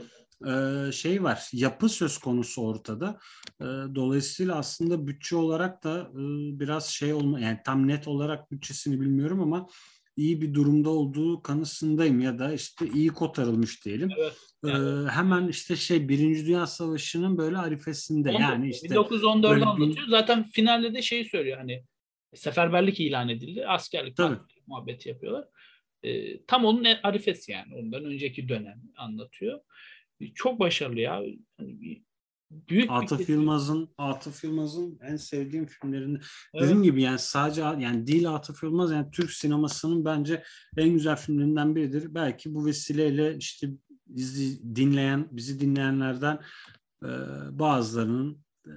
e, 0.46 0.92
şey 0.92 1.22
var, 1.22 1.48
yapı 1.52 1.88
söz 1.88 2.18
konusu 2.18 2.62
ortada. 2.62 3.18
E, 3.60 3.64
dolayısıyla 3.94 4.56
aslında 4.56 5.06
bütçe 5.06 5.36
olarak 5.36 5.84
da 5.84 6.10
e, 6.12 6.20
biraz 6.60 6.88
şey 6.88 7.12
olma, 7.12 7.40
yani 7.40 7.58
tam 7.64 7.88
net 7.88 8.08
olarak 8.08 8.50
bütçesini 8.50 9.00
bilmiyorum 9.00 9.40
ama 9.40 9.66
iyi 10.18 10.42
bir 10.42 10.54
durumda 10.54 10.90
olduğu 10.90 11.42
kanısındayım 11.42 12.20
ya 12.20 12.38
da 12.38 12.52
işte 12.52 12.86
iyi 12.94 13.08
kotarılmış 13.08 13.84
diyelim. 13.84 14.10
Evet. 14.18 14.32
Yani. 14.64 15.06
Ee, 15.06 15.10
hemen 15.10 15.48
işte 15.48 15.76
şey 15.76 16.08
Birinci 16.08 16.46
Dünya 16.46 16.66
Savaşı'nın 16.66 17.38
böyle 17.38 17.56
arifesinde 17.56 18.28
19, 18.28 18.42
yani 18.42 18.70
işte 18.70 18.88
1914'ü 18.88 19.64
anlatıyor. 19.64 20.06
Bir... 20.06 20.10
Zaten 20.10 20.42
finalde 20.42 20.94
de 20.94 21.02
şey 21.02 21.24
söylüyor 21.24 21.58
hani 21.58 21.84
seferberlik 22.34 23.00
ilan 23.00 23.28
edildi. 23.28 23.66
Askerlik 23.66 24.16
Tabii. 24.16 24.36
muhabbeti 24.66 25.08
yapıyorlar. 25.08 25.44
Ee, 26.02 26.44
tam 26.46 26.64
onun 26.64 26.84
arifesi 27.02 27.52
yani. 27.52 27.74
Ondan 27.74 28.04
önceki 28.04 28.48
dönem 28.48 28.82
anlatıyor. 28.96 29.60
Çok 30.34 30.60
başarılı 30.60 31.00
ya. 31.00 31.22
Hani 31.56 32.02
büyük 32.50 32.90
Atıf 32.90 33.28
Yılmaz'ın 33.28 33.88
Atıf 33.98 34.44
Yılmaz'ın 34.44 34.98
en 35.02 35.16
sevdiğim 35.16 35.66
filmlerini 35.66 36.18
evet. 36.54 36.64
dediğim 36.64 36.82
gibi 36.82 37.02
yani 37.02 37.18
sadece 37.18 37.60
yani 37.60 38.06
değil 38.06 38.34
Atıf 38.34 38.62
Yılmaz 38.62 38.92
yani 38.92 39.10
Türk 39.10 39.30
sinemasının 39.30 40.04
bence 40.04 40.42
en 40.76 40.88
güzel 40.88 41.16
filmlerinden 41.16 41.76
biridir. 41.76 42.14
Belki 42.14 42.54
bu 42.54 42.66
vesileyle 42.66 43.36
işte 43.36 43.70
bizi 44.06 44.76
dinleyen 44.76 45.28
bizi 45.30 45.60
dinleyenlerden 45.60 46.40
e, 47.02 47.08
bazılarının 47.50 48.44
e, 48.66 48.74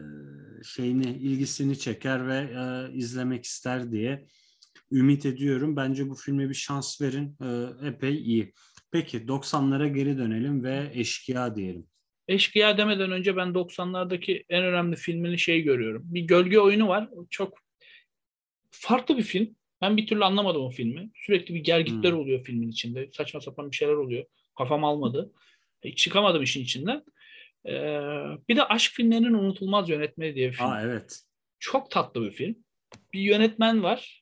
şeyini 0.63 1.17
ilgisini 1.17 1.79
çeker 1.79 2.27
ve 2.27 2.37
e, 2.37 2.93
izlemek 2.93 3.45
ister 3.45 3.91
diye 3.91 4.27
ümit 4.91 5.25
ediyorum. 5.25 5.75
Bence 5.75 6.09
bu 6.09 6.15
filme 6.15 6.49
bir 6.49 6.53
şans 6.53 7.01
verin. 7.01 7.37
E, 7.43 7.87
epey 7.87 8.15
iyi. 8.15 8.53
Peki 8.91 9.17
90'lara 9.17 9.93
geri 9.93 10.17
dönelim 10.17 10.63
ve 10.63 10.91
Eşkıya 10.93 11.55
diyelim. 11.55 11.87
Eşkıya 12.27 12.77
demeden 12.77 13.11
önce 13.11 13.37
ben 13.37 13.47
90'lardaki 13.47 14.45
en 14.49 14.63
önemli 14.63 14.95
filmini 14.95 15.39
şey 15.39 15.61
görüyorum. 15.61 16.03
Bir 16.05 16.21
gölge 16.21 16.59
oyunu 16.59 16.87
var. 16.87 17.09
Çok 17.29 17.57
farklı 18.71 19.17
bir 19.17 19.23
film. 19.23 19.55
Ben 19.81 19.97
bir 19.97 20.07
türlü 20.07 20.25
anlamadım 20.25 20.61
o 20.61 20.69
filmi. 20.69 21.09
Sürekli 21.15 21.55
bir 21.55 21.59
gergitler 21.59 22.11
hmm. 22.11 22.19
oluyor 22.19 22.43
filmin 22.43 22.69
içinde. 22.69 23.09
Saçma 23.13 23.41
sapan 23.41 23.71
bir 23.71 23.75
şeyler 23.75 23.93
oluyor. 23.93 24.25
Kafam 24.57 24.83
almadı. 24.83 25.31
Hiç 25.83 25.97
çıkamadım 25.97 26.43
işin 26.43 26.63
içinden. 26.63 27.03
Ee, 27.65 27.71
bir 28.49 28.55
de 28.55 28.63
Aşk 28.63 28.91
Filmlerinin 28.93 29.33
Unutulmaz 29.33 29.89
Yönetmeni 29.89 30.35
diye 30.35 30.49
bir 30.49 30.55
film. 30.55 30.67
Aa, 30.67 30.81
evet. 30.81 31.19
Çok 31.59 31.91
tatlı 31.91 32.21
bir 32.21 32.31
film. 32.31 32.55
Bir 33.13 33.21
yönetmen 33.21 33.83
var. 33.83 34.20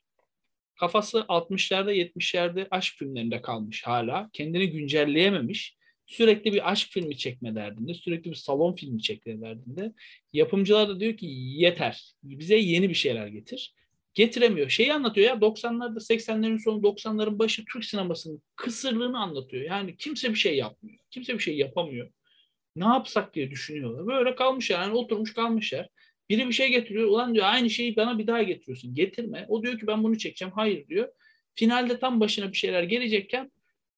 Kafası 0.80 1.18
60'larda 1.20 1.94
70'lerde 1.94 2.68
aşk 2.72 2.96
filmlerinde 2.98 3.42
kalmış 3.42 3.84
hala. 3.88 4.30
Kendini 4.34 4.72
güncelleyememiş 4.72 5.78
sürekli 6.06 6.54
bir 6.54 6.72
aşk 6.72 6.88
filmi 6.92 7.18
çekme 7.18 7.56
derdinde, 7.56 7.94
sürekli 7.94 8.30
bir 8.30 8.36
salon 8.36 8.76
filmi 8.76 9.02
çekme 9.02 9.42
derdinde. 9.42 9.94
Yapımcılar 10.34 10.90
da 10.90 11.00
diyor 11.00 11.18
ki 11.18 11.26
yeter, 11.32 12.14
bize 12.24 12.56
yeni 12.56 12.90
bir 12.90 12.94
şeyler 12.94 13.28
getir. 13.28 13.74
Getiremiyor. 14.14 14.70
Şeyi 14.70 14.94
anlatıyor 14.94 15.28
ya 15.28 15.34
90'larda 15.34 16.00
80'lerin 16.00 16.64
sonu 16.64 16.82
90'ların 16.82 17.40
başı 17.40 17.66
Türk 17.74 17.86
sinemasının 17.86 18.42
kısırlığını 18.56 19.20
anlatıyor. 19.20 19.64
Yani 19.64 19.98
kimse 19.98 20.30
bir 20.30 20.40
şey 20.40 20.58
yapmıyor. 20.58 21.00
Kimse 21.12 21.34
bir 21.34 21.40
şey 21.40 21.58
yapamıyor. 21.58 22.12
Ne 22.76 22.86
yapsak 22.86 23.34
diye 23.34 23.52
düşünüyorlar. 23.52 24.08
Böyle 24.08 24.36
kalmış 24.36 24.70
yani 24.70 24.94
oturmuş 24.94 25.34
kalmışlar. 25.34 25.90
Biri 26.30 26.48
bir 26.48 26.54
şey 26.54 26.70
getiriyor. 26.70 27.08
Ulan 27.08 27.34
diyor 27.34 27.46
aynı 27.46 27.70
şeyi 27.70 27.96
bana 27.96 28.18
bir 28.18 28.28
daha 28.28 28.44
getiriyorsun. 28.44 28.96
Getirme. 28.96 29.46
O 29.50 29.64
diyor 29.64 29.80
ki 29.80 29.88
ben 29.88 30.04
bunu 30.04 30.18
çekeceğim. 30.18 30.54
Hayır 30.56 30.88
diyor. 30.88 31.10
Finalde 31.54 32.00
tam 32.00 32.20
başına 32.20 32.52
bir 32.52 32.58
şeyler 32.58 32.84
gelecekken 32.84 33.52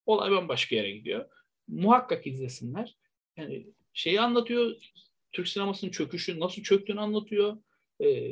olay 0.06 0.32
bambaşka 0.32 0.76
yere 0.76 0.91
gidiyor 0.91 1.26
muhakkak 1.72 2.28
izlesinler. 2.28 2.96
Yani 3.38 3.67
şeyi 3.94 4.22
anlatıyor, 4.22 4.76
Türk 5.32 5.48
sinemasının 5.48 5.91
çöküşü 5.91 6.39
nasıl 6.39 6.63
çöktüğünü 6.63 7.00
anlatıyor. 7.00 7.58
E, 8.04 8.32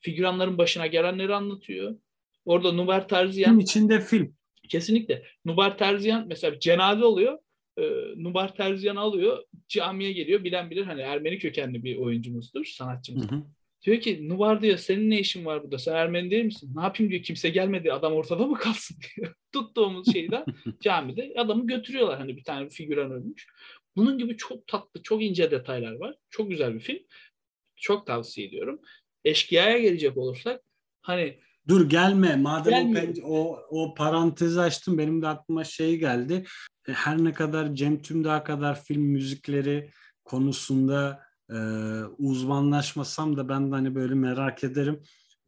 figüranların 0.00 0.58
başına 0.58 0.86
gelenleri 0.86 1.34
anlatıyor. 1.34 1.96
Orada 2.44 2.72
Nubar 2.72 3.08
Terziyan... 3.08 3.50
Film 3.50 3.60
içinde 3.60 4.00
film. 4.00 4.36
Kesinlikle. 4.68 5.22
Nubar 5.44 5.78
Terziyan 5.78 6.26
mesela 6.28 6.60
cenaze 6.60 7.04
oluyor. 7.04 7.38
E, 7.78 7.82
Nubar 8.16 8.54
Terziyan 8.56 8.96
alıyor, 8.96 9.44
camiye 9.68 10.12
geliyor. 10.12 10.44
Bilen 10.44 10.70
bilir 10.70 10.84
hani 10.84 11.00
Ermeni 11.00 11.38
kökenli 11.38 11.84
bir 11.84 11.96
oyuncumuzdur, 11.96 12.64
sanatçımız. 12.64 13.30
Hı 13.30 13.34
hı. 13.34 13.42
Diyor 13.82 14.00
ki 14.00 14.28
Nubar 14.28 14.62
diyor 14.62 14.78
senin 14.78 15.10
ne 15.10 15.20
işin 15.20 15.44
var 15.44 15.62
burada? 15.62 15.78
Sen 15.78 15.94
Ermeni 15.94 16.30
değil 16.30 16.44
misin? 16.44 16.72
Ne 16.76 16.82
yapayım 16.82 17.12
diyor 17.12 17.22
kimse 17.22 17.48
gelmedi 17.48 17.92
adam 17.92 18.12
ortada 18.12 18.46
mı 18.46 18.58
kalsın 18.58 18.96
diyor. 19.16 19.34
Tuttuğumuz 19.52 20.12
şeyden 20.12 20.44
camide 20.80 21.34
adamı 21.36 21.66
götürüyorlar 21.66 22.18
hani 22.18 22.36
bir 22.36 22.44
tane 22.44 22.64
bir 22.64 22.70
figüran 22.70 23.10
ölmüş. 23.10 23.46
Bunun 23.96 24.18
gibi 24.18 24.36
çok 24.36 24.66
tatlı 24.66 25.02
çok 25.02 25.22
ince 25.22 25.50
detaylar 25.50 25.92
var. 25.92 26.14
Çok 26.30 26.50
güzel 26.50 26.74
bir 26.74 26.80
film. 26.80 27.02
Çok 27.76 28.06
tavsiye 28.06 28.46
ediyorum. 28.46 28.80
Eşkıya'ya 29.24 29.78
gelecek 29.78 30.16
olursak 30.16 30.62
hani 31.00 31.38
Dur 31.68 31.88
gelme. 31.88 32.36
Madem 32.36 32.94
o, 33.24 33.38
o, 33.38 33.60
o 33.70 33.94
parantezi 33.94 34.60
açtım 34.60 34.98
benim 34.98 35.22
de 35.22 35.28
aklıma 35.28 35.64
şey 35.64 35.98
geldi. 35.98 36.44
Her 36.86 37.24
ne 37.24 37.32
kadar 37.32 37.74
Cem 37.74 38.02
Tümdağ 38.02 38.44
kadar 38.44 38.82
film 38.82 39.02
müzikleri 39.02 39.90
konusunda 40.24 41.20
e, 41.50 41.58
uzmanlaşmasam 42.18 43.36
da 43.36 43.48
ben 43.48 43.70
de 43.70 43.74
hani 43.74 43.94
böyle 43.94 44.14
merak 44.14 44.64
ederim. 44.64 45.02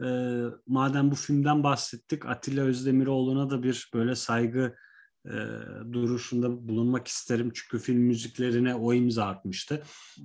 E, 0.05 0.41
madem 0.67 1.11
bu 1.11 1.15
filmden 1.15 1.65
bahsettik 1.65 2.27
Atilla 2.27 2.65
Özdemiroğlu'na 2.65 3.51
da 3.51 3.63
bir 3.63 3.91
böyle 3.95 4.15
saygı 4.15 4.77
e, 5.27 5.35
duruşunda 5.93 6.69
bulunmak 6.69 7.09
isterim. 7.09 7.51
Çünkü 7.55 7.79
film 7.79 8.01
müziklerine 8.01 8.75
o 8.75 8.95
imza 8.95 9.27
atmıştı. 9.27 9.83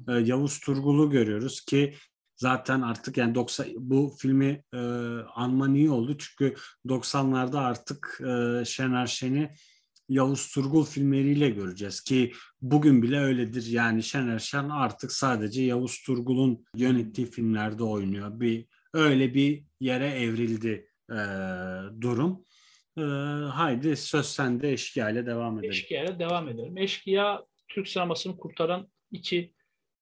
E, 0.08 0.14
Yavuz 0.14 0.60
Turgul'u 0.60 1.10
görüyoruz 1.10 1.62
ki 1.62 1.94
zaten 2.36 2.82
artık 2.82 3.18
yani 3.18 3.36
90 3.36 3.68
bu 3.78 4.16
filmi 4.20 4.64
e, 4.74 4.78
anman 5.36 5.74
iyi 5.74 5.90
oldu. 5.90 6.18
Çünkü 6.18 6.56
90'larda 6.88 7.58
artık 7.58 8.22
e, 8.22 8.66
Şener 8.66 9.08
Şen'i 9.08 9.52
Yavuz 10.10 10.52
Turgul 10.52 10.86
filmleriyle 10.86 11.50
göreceğiz 11.50 12.02
ki 12.02 12.34
bugün 12.62 13.02
bile 13.02 13.20
öyledir. 13.20 13.66
Yani 13.66 14.04
Şener 14.04 14.40
Şen 14.40 14.70
artık 14.70 15.12
sadece 15.12 15.62
Yavuz 15.62 16.02
Turgul'un 16.02 16.66
yönettiği 16.76 17.28
filmlerde 17.28 17.84
oynuyor. 17.84 18.40
Bir 18.40 18.66
öyle 18.94 19.34
bir 19.34 19.64
yere 19.80 20.08
evrildi 20.08 20.88
e, 21.12 21.18
durum. 22.02 22.44
E, 22.98 23.02
haydi 23.52 23.96
söz 23.96 24.26
sende 24.26 24.72
Eşkıya 24.72 25.10
ile 25.10 25.26
devam 25.26 25.60
edelim. 25.60 25.72
Eşkıya 25.72 26.20
devam 26.20 26.50
edelim. 26.50 26.78
Eşkıya 26.78 27.46
Türk 27.68 27.88
sinemasını 27.88 28.38
kurtaran 28.38 28.88
iki 29.12 29.55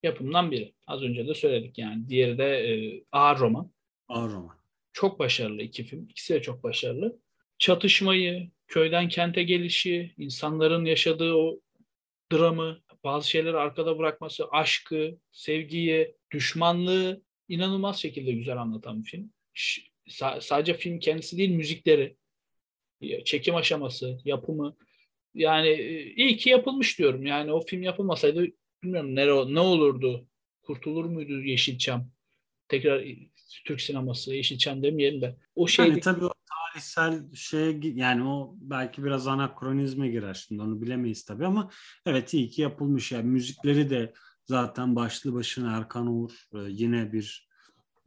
yapımdan 0.04 0.50
biri. 0.50 0.74
Az 0.86 1.02
önce 1.02 1.26
de 1.26 1.34
söyledik 1.34 1.78
yani. 1.78 2.08
Diğeri 2.08 2.38
de 2.38 2.44
e, 2.44 3.04
Ağır 3.12 3.38
Roman. 3.38 3.70
Ağır 4.08 4.30
Roman. 4.30 4.56
Çok 4.92 5.18
başarılı 5.18 5.62
iki 5.62 5.84
film. 5.84 6.08
İkisi 6.08 6.34
de 6.34 6.42
çok 6.42 6.62
başarılı. 6.62 7.18
Çatışmayı, 7.58 8.50
köyden 8.66 9.08
kente 9.08 9.42
gelişi, 9.42 10.14
insanların 10.18 10.84
yaşadığı 10.84 11.34
o 11.34 11.60
dramı, 12.32 12.80
bazı 13.04 13.30
şeyleri 13.30 13.56
arkada 13.56 13.98
bırakması, 13.98 14.48
aşkı, 14.50 15.18
sevgiyi, 15.32 16.14
düşmanlığı 16.30 17.22
inanılmaz 17.48 17.98
şekilde 17.98 18.32
güzel 18.32 18.56
anlatan 18.56 19.04
bir 19.04 19.08
film. 19.08 19.32
S- 19.54 20.40
sadece 20.40 20.74
film 20.74 20.98
kendisi 20.98 21.38
değil, 21.38 21.50
müzikleri, 21.50 22.16
çekim 23.24 23.54
aşaması, 23.54 24.18
yapımı. 24.24 24.76
Yani 25.34 25.68
e, 25.68 26.14
iyi 26.14 26.36
ki 26.36 26.50
yapılmış 26.50 26.98
diyorum. 26.98 27.26
Yani 27.26 27.52
o 27.52 27.60
film 27.60 27.82
yapılmasaydı 27.82 28.46
bilmiyorum 28.84 29.16
ne, 29.16 29.54
ne 29.54 29.60
olurdu. 29.60 30.28
Kurtulur 30.62 31.04
muydu 31.04 31.42
Yeşilçam? 31.42 32.10
Tekrar 32.68 33.04
Türk 33.64 33.80
sineması, 33.80 34.34
Yeşilçam 34.34 34.82
demeyelim 34.82 35.20
de. 35.20 35.36
O 35.54 35.68
şey 35.68 35.88
yani 35.88 36.00
tabii 36.00 36.24
o 36.24 36.32
tarihsel 36.74 37.32
şey 37.34 37.80
yani 37.82 38.24
o 38.24 38.54
belki 38.60 39.04
biraz 39.04 39.26
anakronizme 39.26 40.08
girer 40.08 40.34
şimdi 40.34 40.62
onu 40.62 40.82
bilemeyiz 40.82 41.24
tabii 41.24 41.46
ama 41.46 41.70
evet 42.06 42.34
iyi 42.34 42.48
ki 42.48 42.62
yapılmış 42.62 43.12
yani 43.12 43.26
müzikleri 43.26 43.90
de 43.90 44.12
zaten 44.46 44.96
başlı 44.96 45.34
başına 45.34 45.76
Erkan 45.76 46.06
Uğur 46.06 46.30
e, 46.54 46.58
yine 46.68 47.12
bir 47.12 47.48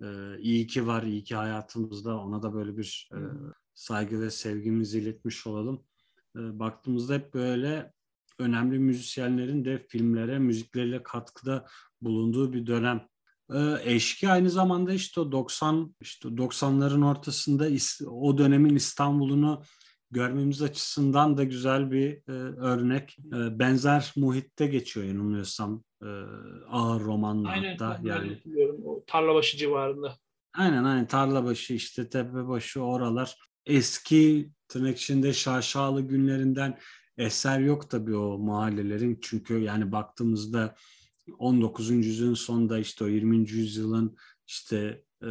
e, 0.01 0.07
iyi 0.39 0.67
ki 0.67 0.87
var 0.87 1.03
iyi 1.03 1.23
ki 1.23 1.35
hayatımızda 1.35 2.17
ona 2.17 2.43
da 2.43 2.53
böyle 2.53 2.77
bir 2.77 3.09
e, 3.13 3.19
saygı 3.73 4.21
ve 4.21 4.29
sevgimizi 4.29 4.99
iletmiş 4.99 5.47
olalım. 5.47 5.83
E, 6.35 6.59
baktığımızda 6.59 7.13
hep 7.13 7.33
böyle 7.33 7.93
önemli 8.39 8.79
müzisyenlerin 8.79 9.65
de 9.65 9.85
filmlere 9.87 10.39
müzikleriyle 10.39 11.03
katkıda 11.03 11.65
bulunduğu 12.01 12.53
bir 12.53 12.67
dönem 12.67 13.07
ee, 13.53 13.75
eşki 13.83 14.29
aynı 14.29 14.49
zamanda 14.49 14.93
işte 14.93 15.21
o 15.21 15.31
90 15.31 15.95
işte 16.01 16.29
90'ların 16.29 17.05
ortasında 17.05 17.67
o 18.09 18.37
dönemin 18.37 18.75
İstanbul'unu 18.75 19.61
görmemiz 20.11 20.61
açısından 20.61 21.37
da 21.37 21.43
güzel 21.43 21.91
bir 21.91 22.11
e, 22.27 22.31
örnek. 22.57 23.17
E, 23.19 23.59
benzer 23.59 24.13
muhitte 24.15 24.67
geçiyor 24.67 25.05
yanılmıyorsam 25.05 25.83
e, 26.01 26.09
ağır 26.69 27.01
romanla 27.01 27.49
aynen, 27.49 27.77
hatta 27.77 27.99
yani. 28.03 28.41
O 28.85 29.03
Tarlabaşı 29.07 29.57
civarında. 29.57 30.15
Aynen 30.53 30.83
aynen 30.83 31.07
Tarlabaşı 31.07 31.73
işte 31.73 32.09
Tepebaşı 32.09 32.81
oralar 32.81 33.35
eski 33.65 34.49
tırnak 34.67 34.97
içinde 34.97 35.33
şaşalı 35.33 36.01
günlerinden 36.01 36.77
eser 37.17 37.59
yok 37.59 37.89
tabii 37.89 38.15
o 38.15 38.37
mahallelerin. 38.37 39.19
Çünkü 39.21 39.59
yani 39.59 39.91
baktığımızda 39.91 40.75
19. 41.37 41.89
yüzyılın 41.89 42.33
sonunda 42.33 42.79
işte 42.79 43.03
o 43.03 43.07
20. 43.07 43.37
yüzyılın 43.51 44.17
işte 44.47 45.03
e, 45.23 45.29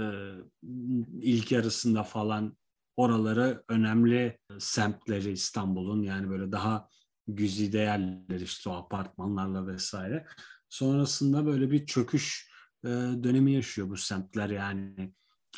ilk 1.20 1.52
yarısında 1.52 2.02
falan 2.02 2.56
oraları 2.96 3.64
önemli 3.68 4.38
semtleri 4.58 5.30
İstanbul'un 5.30 6.02
yani 6.02 6.30
böyle 6.30 6.52
daha 6.52 6.88
güzide 7.28 7.78
yerler 7.78 8.40
işte 8.40 8.70
o 8.70 8.72
apartmanlarla 8.72 9.66
vesaire. 9.66 10.26
Sonrasında 10.68 11.46
böyle 11.46 11.70
bir 11.70 11.86
çöküş 11.86 12.50
e, 12.84 12.88
dönemi 12.88 13.52
yaşıyor 13.52 13.90
bu 13.90 13.96
semtler 13.96 14.50
yani 14.50 15.14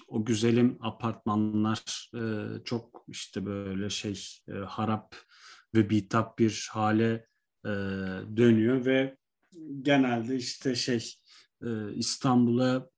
o 0.08 0.24
güzelim 0.24 0.78
apartmanlar 0.80 2.10
e, 2.14 2.44
çok 2.64 3.04
işte 3.08 3.46
böyle 3.46 3.90
şey 3.90 4.24
e, 4.48 4.52
harap 4.52 5.16
ve 5.74 5.90
bitap 5.90 6.38
bir 6.38 6.68
hale 6.70 7.26
e, 7.64 7.70
dönüyor 8.36 8.84
ve 8.84 9.16
genelde 9.82 10.36
işte 10.36 10.74
şey 10.74 11.14
e, 11.62 11.94
İstanbul'a 11.94 12.90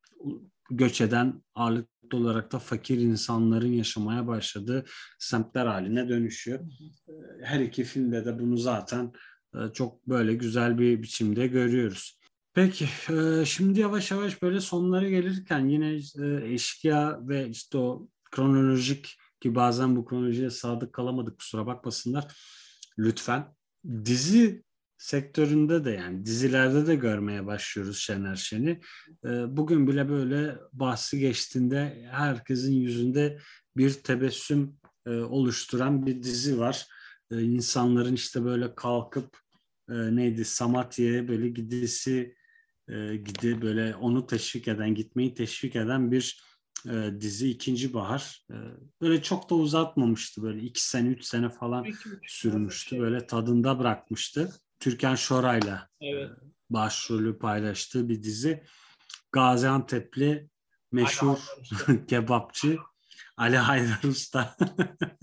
göç 0.70 1.00
eden 1.00 1.42
ağırlıklı 1.54 2.18
olarak 2.18 2.52
da 2.52 2.59
fakir 2.59 2.98
insanların 2.98 3.72
yaşamaya 3.72 4.26
başladığı 4.26 4.85
semtler 5.18 5.66
haline 5.66 6.09
dönüşüyor. 6.09 6.61
Her 7.42 7.61
iki 7.61 7.85
filmde 7.85 8.24
de 8.24 8.38
bunu 8.38 8.56
zaten 8.56 9.12
e, 9.54 9.59
çok 9.72 10.09
böyle 10.09 10.35
güzel 10.35 10.78
bir 10.78 11.02
biçimde 11.02 11.46
görüyoruz. 11.46 12.20
Peki, 12.54 12.88
e, 13.11 13.44
şimdi 13.44 13.80
yavaş 13.80 14.11
yavaş 14.11 14.42
böyle 14.42 14.61
sonlara 14.61 15.09
gelirken 15.09 15.66
yine 15.66 16.00
e, 16.18 16.52
eşkıya 16.52 17.18
ve 17.28 17.48
işte 17.48 17.78
o 17.78 18.09
kronolojik 18.30 19.16
ki 19.40 19.54
bazen 19.54 19.96
bu 19.96 20.04
kronolojiye 20.04 20.50
sadık 20.50 20.92
kalamadık 20.92 21.38
kusura 21.38 21.66
bakmasınlar 21.66 22.37
lütfen. 23.04 23.54
Dizi 24.04 24.62
sektöründe 24.98 25.84
de 25.84 25.90
yani 25.90 26.24
dizilerde 26.24 26.86
de 26.86 26.94
görmeye 26.94 27.46
başlıyoruz 27.46 27.98
Şener 27.98 28.36
Şen'i. 28.36 28.80
E, 29.24 29.56
bugün 29.56 29.86
bile 29.86 30.08
böyle 30.08 30.56
bahsi 30.72 31.18
geçtiğinde 31.18 32.08
herkesin 32.10 32.72
yüzünde 32.72 33.38
bir 33.76 33.92
tebessüm 33.92 34.80
oluşturan 35.06 36.06
bir 36.06 36.22
dizi 36.22 36.58
var. 36.58 36.86
İnsanların 37.30 38.14
işte 38.14 38.44
böyle 38.44 38.74
kalkıp 38.74 39.38
neydi 39.88 40.44
Samatya'ya 40.44 41.28
böyle 41.28 41.48
gidisi 41.48 42.34
e, 42.90 43.16
gidi 43.16 43.62
böyle 43.62 43.96
onu 43.96 44.26
teşvik 44.26 44.68
eden, 44.68 44.94
gitmeyi 44.94 45.34
teşvik 45.34 45.76
eden 45.76 46.12
bir 46.12 46.42
e, 46.87 47.21
dizi 47.21 47.51
ikinci 47.51 47.95
bahar. 47.95 48.45
E, 48.51 48.57
böyle 49.01 49.23
çok 49.23 49.51
da 49.51 49.55
uzatmamıştı 49.55 50.43
böyle 50.43 50.61
iki 50.61 50.88
sene 50.88 51.09
üç 51.09 51.25
sene 51.25 51.49
falan 51.49 51.87
sürmüştü. 52.27 52.88
Şey. 52.88 53.01
Böyle 53.01 53.27
tadında 53.27 53.79
bırakmıştı. 53.79 54.53
Türkan 54.81 55.14
Şoray'la 55.14 55.88
evet. 56.01 56.31
e, 56.31 56.35
başrolü 56.71 57.38
paylaştığı 57.38 58.09
bir 58.09 58.23
dizi. 58.23 58.64
Gaziantep'li 59.33 60.49
meşhur 60.93 61.38
kebapçı 62.09 62.79
Ali 63.37 63.57
Haydar 63.57 64.03
Usta. 64.05 64.57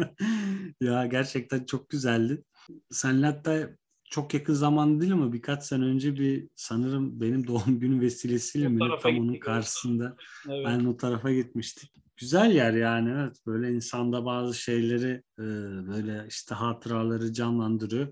ya 0.81 1.05
gerçekten 1.05 1.65
çok 1.65 1.89
güzeldi. 1.89 2.43
Senle 2.91 3.25
hatta 3.25 3.69
çok 4.09 4.33
yakın 4.33 4.53
zaman 4.53 5.01
değil 5.01 5.13
ama 5.13 5.33
birkaç 5.33 5.63
sene 5.63 5.85
önce 5.85 6.15
bir 6.15 6.47
sanırım 6.55 7.21
benim 7.21 7.47
doğum 7.47 7.79
günü 7.79 8.01
vesilesiyle 8.05 8.67
mi 8.67 8.79
tam 9.01 9.17
onun 9.19 9.39
karşısında 9.39 10.15
evet. 10.49 10.65
ben 10.65 10.85
o 10.85 10.97
tarafa 10.97 11.31
gitmiştik. 11.31 11.91
Güzel 12.17 12.51
yer 12.51 12.73
yani 12.73 13.09
evet 13.09 13.37
böyle 13.47 13.71
insanda 13.71 14.25
bazı 14.25 14.53
şeyleri 14.53 15.23
e, 15.39 15.43
böyle 15.87 16.25
işte 16.29 16.55
hatıraları 16.55 17.33
canlandırıyor. 17.33 18.07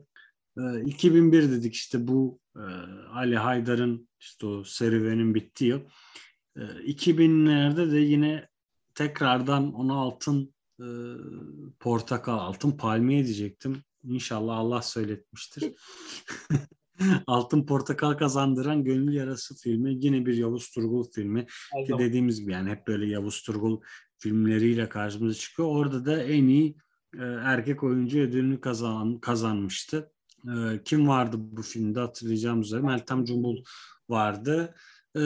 E, 0.57 0.81
2001 0.85 1.51
dedik 1.51 1.73
işte 1.75 2.07
bu 2.07 2.39
e, 2.55 2.63
Ali 3.13 3.37
Haydar'ın 3.37 4.09
işte 4.19 4.45
o 4.45 4.63
serüvenin 4.63 5.35
bittiği 5.35 5.69
yıl. 5.69 5.81
E, 6.55 6.61
2000'lerde 6.61 7.91
de 7.91 7.97
yine 7.97 8.47
tekrardan 8.95 9.73
ona 9.73 9.93
altın 9.93 10.53
e, 10.79 10.87
portakal, 11.79 12.37
altın 12.37 12.71
palmiye 12.71 13.25
diyecektim. 13.25 13.83
İnşallah 14.05 14.57
Allah 14.57 14.81
söyletmiştir. 14.81 15.73
Altın 17.27 17.65
Portakal 17.65 18.13
kazandıran 18.13 18.83
Gönül 18.83 19.13
Yarası 19.13 19.55
filmi 19.55 19.95
yine 20.05 20.25
bir 20.25 20.33
Yavuz 20.33 20.71
Turgul 20.71 21.03
filmi. 21.11 21.45
Ki 21.87 21.93
dediğimiz 21.99 22.41
gibi 22.41 22.51
yani 22.51 22.69
hep 22.69 22.87
böyle 22.87 23.05
Yavuz 23.07 23.41
Turgul 23.41 23.81
filmleriyle 24.17 24.89
karşımıza 24.89 25.39
çıkıyor. 25.39 25.69
Orada 25.69 26.05
da 26.05 26.23
en 26.23 26.47
iyi 26.47 26.75
e, 27.13 27.23
erkek 27.23 27.83
oyuncu 27.83 28.19
ödülünü 28.19 28.61
kazan, 28.61 29.19
kazanmıştı. 29.19 30.11
E, 30.47 30.83
kim 30.85 31.07
vardı 31.07 31.37
bu 31.39 31.61
filmde 31.61 31.99
hatırlayacağım 31.99 32.61
üzere? 32.61 32.81
Meltem 32.81 33.25
Cumbul 33.25 33.63
vardı. 34.09 34.75
E, 35.17 35.21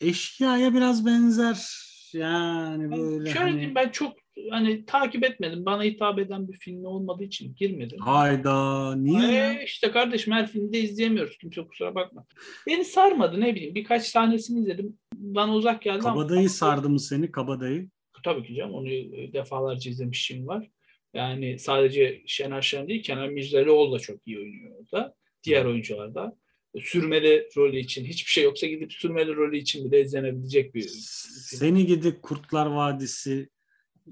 eşkıya'ya 0.00 0.74
biraz 0.74 1.06
benzer 1.06 1.86
yani 2.12 2.90
böyle. 2.90 3.30
Şöyle 3.30 3.38
hani... 3.38 3.52
diyeyim 3.52 3.74
ben 3.74 3.90
çok 3.90 4.25
hani 4.50 4.84
takip 4.84 5.24
etmedim. 5.24 5.66
Bana 5.66 5.82
hitap 5.82 6.18
eden 6.18 6.48
bir 6.48 6.56
film 6.56 6.84
olmadığı 6.84 7.24
için 7.24 7.54
girmedim. 7.54 7.98
Hayda 8.00 8.96
niye? 8.96 9.58
Ee, 9.60 9.64
işte 9.64 9.90
kardeşim 9.90 10.32
her 10.32 10.46
filmde 10.46 10.80
izleyemiyoruz. 10.80 11.38
Kimse 11.38 11.66
kusura 11.66 11.94
bakma. 11.94 12.26
Beni 12.66 12.84
sarmadı 12.84 13.40
ne 13.40 13.54
bileyim. 13.54 13.74
Birkaç 13.74 14.12
tanesini 14.12 14.60
izledim. 14.60 14.98
Bana 15.14 15.54
uzak 15.54 15.82
geldi 15.82 16.00
Kabadayı 16.00 16.40
ama... 16.40 16.48
sardı 16.48 16.88
mı 16.88 17.00
seni 17.00 17.32
Kabadayı? 17.32 17.88
Tabii 18.24 18.46
ki 18.46 18.54
canım. 18.54 18.74
Onu 18.74 18.88
defalarca 19.32 19.90
izlemişim 19.90 20.46
var. 20.46 20.70
Yani 21.14 21.58
sadece 21.58 22.22
Şener 22.26 22.62
Şen 22.62 22.88
değil 22.88 23.02
Kenan 23.02 23.32
Mirzalıoğlu 23.32 23.94
da 23.94 23.98
çok 23.98 24.26
iyi 24.26 24.38
oynuyor 24.38 24.70
orada. 24.80 25.14
Diğer 25.44 25.64
oyuncular 25.64 26.14
da 26.14 26.36
sürmeli 26.80 27.48
rolü 27.56 27.78
için 27.78 28.04
hiçbir 28.04 28.30
şey 28.30 28.44
yoksa 28.44 28.66
gidip 28.66 28.92
sürmeli 28.92 29.36
rolü 29.36 29.58
için 29.58 29.84
bile 29.84 30.00
izlenebilecek 30.00 30.74
bir 30.74 30.82
Seni 30.82 31.86
gidip 31.86 32.22
Kurtlar 32.22 32.66
Vadisi 32.66 33.48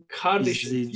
kardeşim 0.09 0.93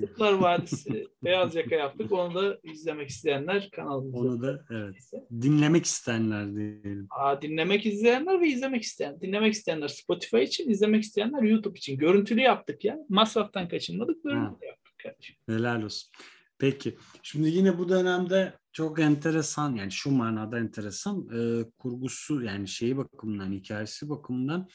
Kurtlar 0.00 0.32
Vadisi 0.32 1.06
Beyaz 1.24 1.54
Yaka 1.54 1.74
yaptık. 1.74 2.12
Onu 2.12 2.34
da 2.34 2.58
izlemek 2.62 3.08
isteyenler 3.08 3.70
kanalımızda. 3.70 4.18
Onu 4.18 4.42
da 4.42 4.64
evet. 4.70 4.96
Dinlemek 5.42 5.84
isteyenler 5.84 6.56
diyelim. 6.56 7.06
Aa, 7.10 7.42
dinlemek 7.42 7.86
izleyenler 7.86 8.40
ve 8.40 8.48
izlemek 8.48 8.82
isteyen. 8.82 9.20
Dinlemek 9.20 9.54
isteyenler 9.54 9.88
Spotify 9.88 10.42
için, 10.42 10.70
izlemek 10.70 11.02
isteyenler 11.02 11.42
YouTube 11.42 11.78
için. 11.78 11.98
Görüntülü 11.98 12.40
yaptık 12.40 12.84
ya. 12.84 12.98
Masraftan 13.08 13.68
kaçınmadık. 13.68 14.24
Görüntülü 14.24 14.66
ha. 14.66 14.66
yaptık 14.66 14.98
kardeşim. 14.98 15.36
Helal 15.48 15.82
olsun. 15.82 16.10
Peki. 16.58 16.96
Şimdi 17.22 17.48
yine 17.48 17.78
bu 17.78 17.88
dönemde 17.88 18.52
çok 18.72 19.00
enteresan 19.00 19.74
yani 19.74 19.92
şu 19.92 20.10
manada 20.10 20.58
enteresan 20.58 21.28
e, 21.34 21.64
kurgusu 21.78 22.42
yani 22.42 22.68
şeyi 22.68 22.96
bakımından 22.96 23.52
hikayesi 23.52 24.08
bakımından 24.08 24.68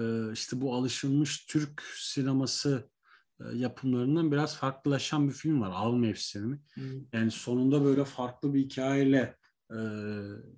e, 0.00 0.32
işte 0.32 0.60
bu 0.60 0.74
alışılmış 0.74 1.46
Türk 1.46 1.82
sineması 1.96 2.90
e, 3.40 3.44
yapımlarından 3.56 4.32
biraz 4.32 4.56
farklılaşan 4.56 5.28
bir 5.28 5.34
film 5.34 5.60
var 5.60 5.72
Av 5.74 5.96
Mevsimi. 5.96 6.60
Hmm. 6.74 6.84
Yani 7.12 7.30
sonunda 7.30 7.84
böyle 7.84 8.04
farklı 8.04 8.54
bir 8.54 8.60
hikayeyle 8.60 9.36
e, 9.70 9.78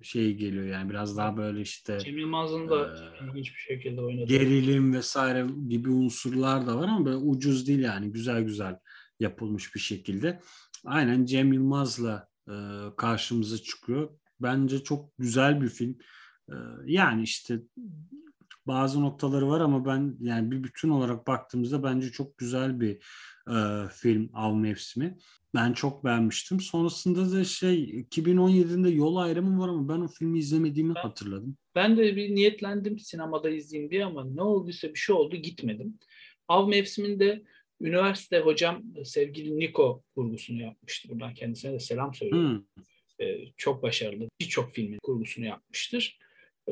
şey 0.01 0.35
geliyor 0.35 0.65
yani 0.65 0.89
biraz 0.89 1.17
daha 1.17 1.37
böyle 1.37 1.61
işte 1.61 1.99
Cem 1.99 2.17
Yılmaz'ın 2.17 2.69
da 2.69 2.95
e, 2.95 3.27
ilginç 3.27 3.51
bir 3.53 3.75
şekilde 3.75 4.01
oynadığı. 4.01 4.25
Gerilim 4.25 4.93
vesaire 4.93 5.47
gibi 5.67 5.89
unsurlar 5.89 6.67
da 6.67 6.77
var 6.77 6.87
ama 6.87 7.05
böyle 7.05 7.17
ucuz 7.17 7.67
değil 7.67 7.79
yani 7.79 8.11
güzel 8.11 8.41
güzel 8.41 8.79
yapılmış 9.19 9.75
bir 9.75 9.79
şekilde. 9.79 10.39
Aynen 10.85 11.25
Cem 11.25 11.53
Yılmaz'la 11.53 12.27
e, 12.47 12.55
karşımıza 12.97 13.57
çıkıyor. 13.57 14.09
Bence 14.39 14.83
çok 14.83 15.17
güzel 15.17 15.61
bir 15.61 15.69
film. 15.69 15.97
E, 16.49 16.55
yani 16.85 17.23
işte 17.23 17.61
bazı 18.69 19.01
noktaları 19.01 19.49
var 19.49 19.61
ama 19.61 19.85
ben 19.85 20.17
yani 20.21 20.51
bir 20.51 20.63
bütün 20.63 20.89
olarak 20.89 21.27
baktığımızda 21.27 21.83
bence 21.83 22.11
çok 22.11 22.37
güzel 22.37 22.79
bir 22.79 22.95
e, 23.47 23.87
film 23.93 24.29
Av 24.33 24.55
Mevsimi. 24.55 25.17
Ben 25.55 25.73
çok 25.73 26.05
beğenmiştim. 26.05 26.59
Sonrasında 26.59 27.31
da 27.31 27.43
şey 27.43 27.83
2017'de 27.83 28.89
Yol 28.89 29.15
Ayrımı 29.15 29.61
var 29.61 29.69
ama 29.69 29.89
ben 29.89 30.01
o 30.01 30.07
filmi 30.07 30.39
izlemediğimi 30.39 30.95
ben, 30.95 31.01
hatırladım. 31.01 31.57
Ben 31.75 31.97
de 31.97 32.15
bir 32.15 32.35
niyetlendim 32.35 32.99
sinemada 32.99 33.49
izleyeyim 33.49 33.91
diye 33.91 34.05
ama 34.05 34.25
ne 34.25 34.41
olduysa 34.41 34.87
bir 34.87 34.99
şey 34.99 35.15
oldu 35.15 35.35
gitmedim. 35.35 35.99
Av 36.47 36.67
Mevsimi'nde 36.67 37.43
üniversite 37.81 38.39
hocam 38.39 38.83
sevgili 39.03 39.59
Niko 39.59 40.03
kurgusunu 40.15 40.61
yapmıştı. 40.61 41.09
Buradan 41.09 41.33
kendisine 41.33 41.73
de 41.73 41.79
selam 41.79 42.13
söylüyorum. 42.13 42.65
Hmm. 42.75 42.83
Ee, 43.27 43.45
çok 43.57 43.83
başarılı. 43.83 44.29
Birçok 44.41 44.73
filmin 44.73 44.99
kurgusunu 45.03 45.45
yapmıştır. 45.45 46.19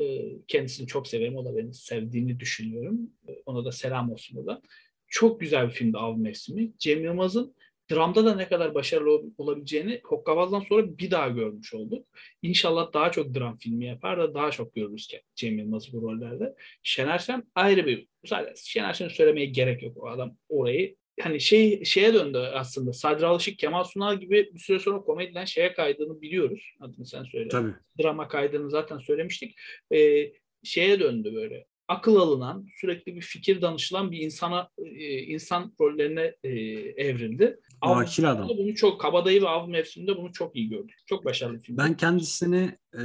Ee, 0.00 0.38
kendisini 0.48 0.86
çok 0.86 1.08
severim. 1.08 1.36
O 1.36 1.44
da 1.44 1.56
beni 1.56 1.74
sevdiğini 1.74 2.40
düşünüyorum. 2.40 3.10
Ee, 3.28 3.42
ona 3.46 3.64
da 3.64 3.72
selam 3.72 4.12
olsun 4.12 4.36
burada. 4.36 4.62
Çok 5.06 5.40
güzel 5.40 5.66
bir 5.66 5.72
filmdi 5.72 5.98
Av 5.98 6.16
Mevsimi. 6.16 6.72
Cem 6.78 7.04
Yılmaz'ın 7.04 7.54
dramda 7.90 8.24
da 8.24 8.34
ne 8.34 8.48
kadar 8.48 8.74
başarılı 8.74 9.22
olabileceğini 9.38 10.00
Hokkabaz'dan 10.04 10.60
sonra 10.60 10.98
bir 10.98 11.10
daha 11.10 11.28
görmüş 11.28 11.74
olduk. 11.74 12.06
İnşallah 12.42 12.92
daha 12.92 13.12
çok 13.12 13.34
dram 13.34 13.58
filmi 13.58 13.86
yapar 13.86 14.18
da 14.18 14.34
daha 14.34 14.50
çok 14.50 14.74
görürüz 14.74 15.08
Cem 15.34 15.58
Yılmaz'ı 15.58 15.92
bu 15.92 16.02
rollerde. 16.02 16.54
Şener 16.82 17.18
Şen 17.18 17.44
ayrı 17.54 17.86
bir 17.86 18.06
zaten 18.26 18.54
Şener 18.56 18.94
Şen'i 18.94 19.10
söylemeye 19.10 19.46
gerek 19.46 19.82
yok. 19.82 19.96
O 19.96 20.08
adam 20.08 20.36
orayı 20.48 20.96
hani 21.22 21.40
şey 21.40 21.84
şeye 21.84 22.14
döndü 22.14 22.38
aslında. 22.38 22.92
Sadri 22.92 23.26
Alışık, 23.26 23.58
Kemal 23.58 23.84
Sunal 23.84 24.20
gibi 24.20 24.50
bir 24.54 24.60
süre 24.60 24.78
sonra 24.78 25.00
komediden 25.00 25.44
şeye 25.44 25.72
kaydığını 25.72 26.20
biliyoruz. 26.20 26.72
Adını 26.80 27.06
sen 27.06 27.24
söyle. 27.24 27.48
Tabii. 27.48 27.72
Drama 28.02 28.28
kaydını 28.28 28.70
zaten 28.70 28.98
söylemiştik. 28.98 29.58
Ee, 29.94 30.32
şeye 30.62 31.00
döndü 31.00 31.34
böyle. 31.34 31.66
Akıl 31.88 32.16
alınan, 32.16 32.66
sürekli 32.80 33.16
bir 33.16 33.20
fikir 33.20 33.62
danışılan 33.62 34.12
bir 34.12 34.18
insana 34.18 34.70
e, 34.78 35.18
insan 35.18 35.74
rollerine 35.80 36.34
e, 36.44 36.50
evrildi. 36.96 37.60
Vakil 37.82 38.30
adam. 38.30 38.48
Bunu 38.48 38.74
çok 38.74 39.00
kabadayı 39.00 39.42
ve 39.42 39.48
av 39.48 39.68
mevsiminde 39.68 40.16
bunu 40.16 40.32
çok 40.32 40.56
iyi 40.56 40.68
gördük. 40.68 40.98
Çok 41.06 41.24
başarılı 41.24 41.58
film. 41.58 41.76
Ben 41.76 41.96
kendisini 41.96 42.76
e, 42.94 43.02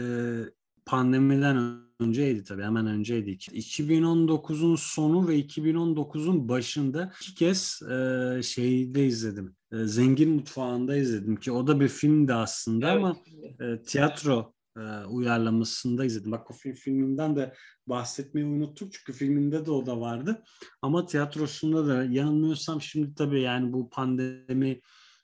pandemiden 0.86 1.84
önceydi 2.00 2.44
tabii 2.44 2.64
hemen 2.64 2.88
önceydi. 2.88 3.32
2019'un 3.32 4.76
sonu 4.76 5.28
ve 5.28 5.40
2019'un 5.40 6.50
başında 6.50 7.12
iki 7.22 7.36
kez 7.36 7.82
e, 7.82 8.42
şeyde 8.44 9.06
izledim. 9.06 9.56
E, 9.72 9.78
Zengin 9.78 10.30
Mutfağı'nda 10.30 10.96
izledim 10.96 11.36
ki 11.36 11.52
o 11.52 11.68
da 11.68 11.80
bir 11.80 11.88
filmdi 11.88 12.34
aslında 12.34 12.92
evet. 12.92 13.04
ama 13.04 13.16
e, 13.60 13.84
tiyatro 13.84 14.54
e, 14.78 15.06
uyarlamasında 15.06 16.06
izledim. 16.06 16.32
Bak 16.32 16.52
o 16.52 16.54
film 16.54 16.74
filminden 16.74 17.36
de 17.36 17.54
bahsetmeyi 17.88 18.48
unuttuk 18.48 18.94
çünkü 18.94 19.14
filminde 19.14 19.66
de 19.66 19.72
o 19.72 19.86
da 19.86 20.00
vardı. 20.00 20.44
Ama 20.82 21.06
tiyatrosunda 21.06 21.88
da 21.88 22.04
yanılmıyorsam 22.04 22.82
şimdi 22.82 23.16
tabii 23.16 23.42
yani 23.42 23.74
bu 23.74 23.90
pandemi 23.90 24.82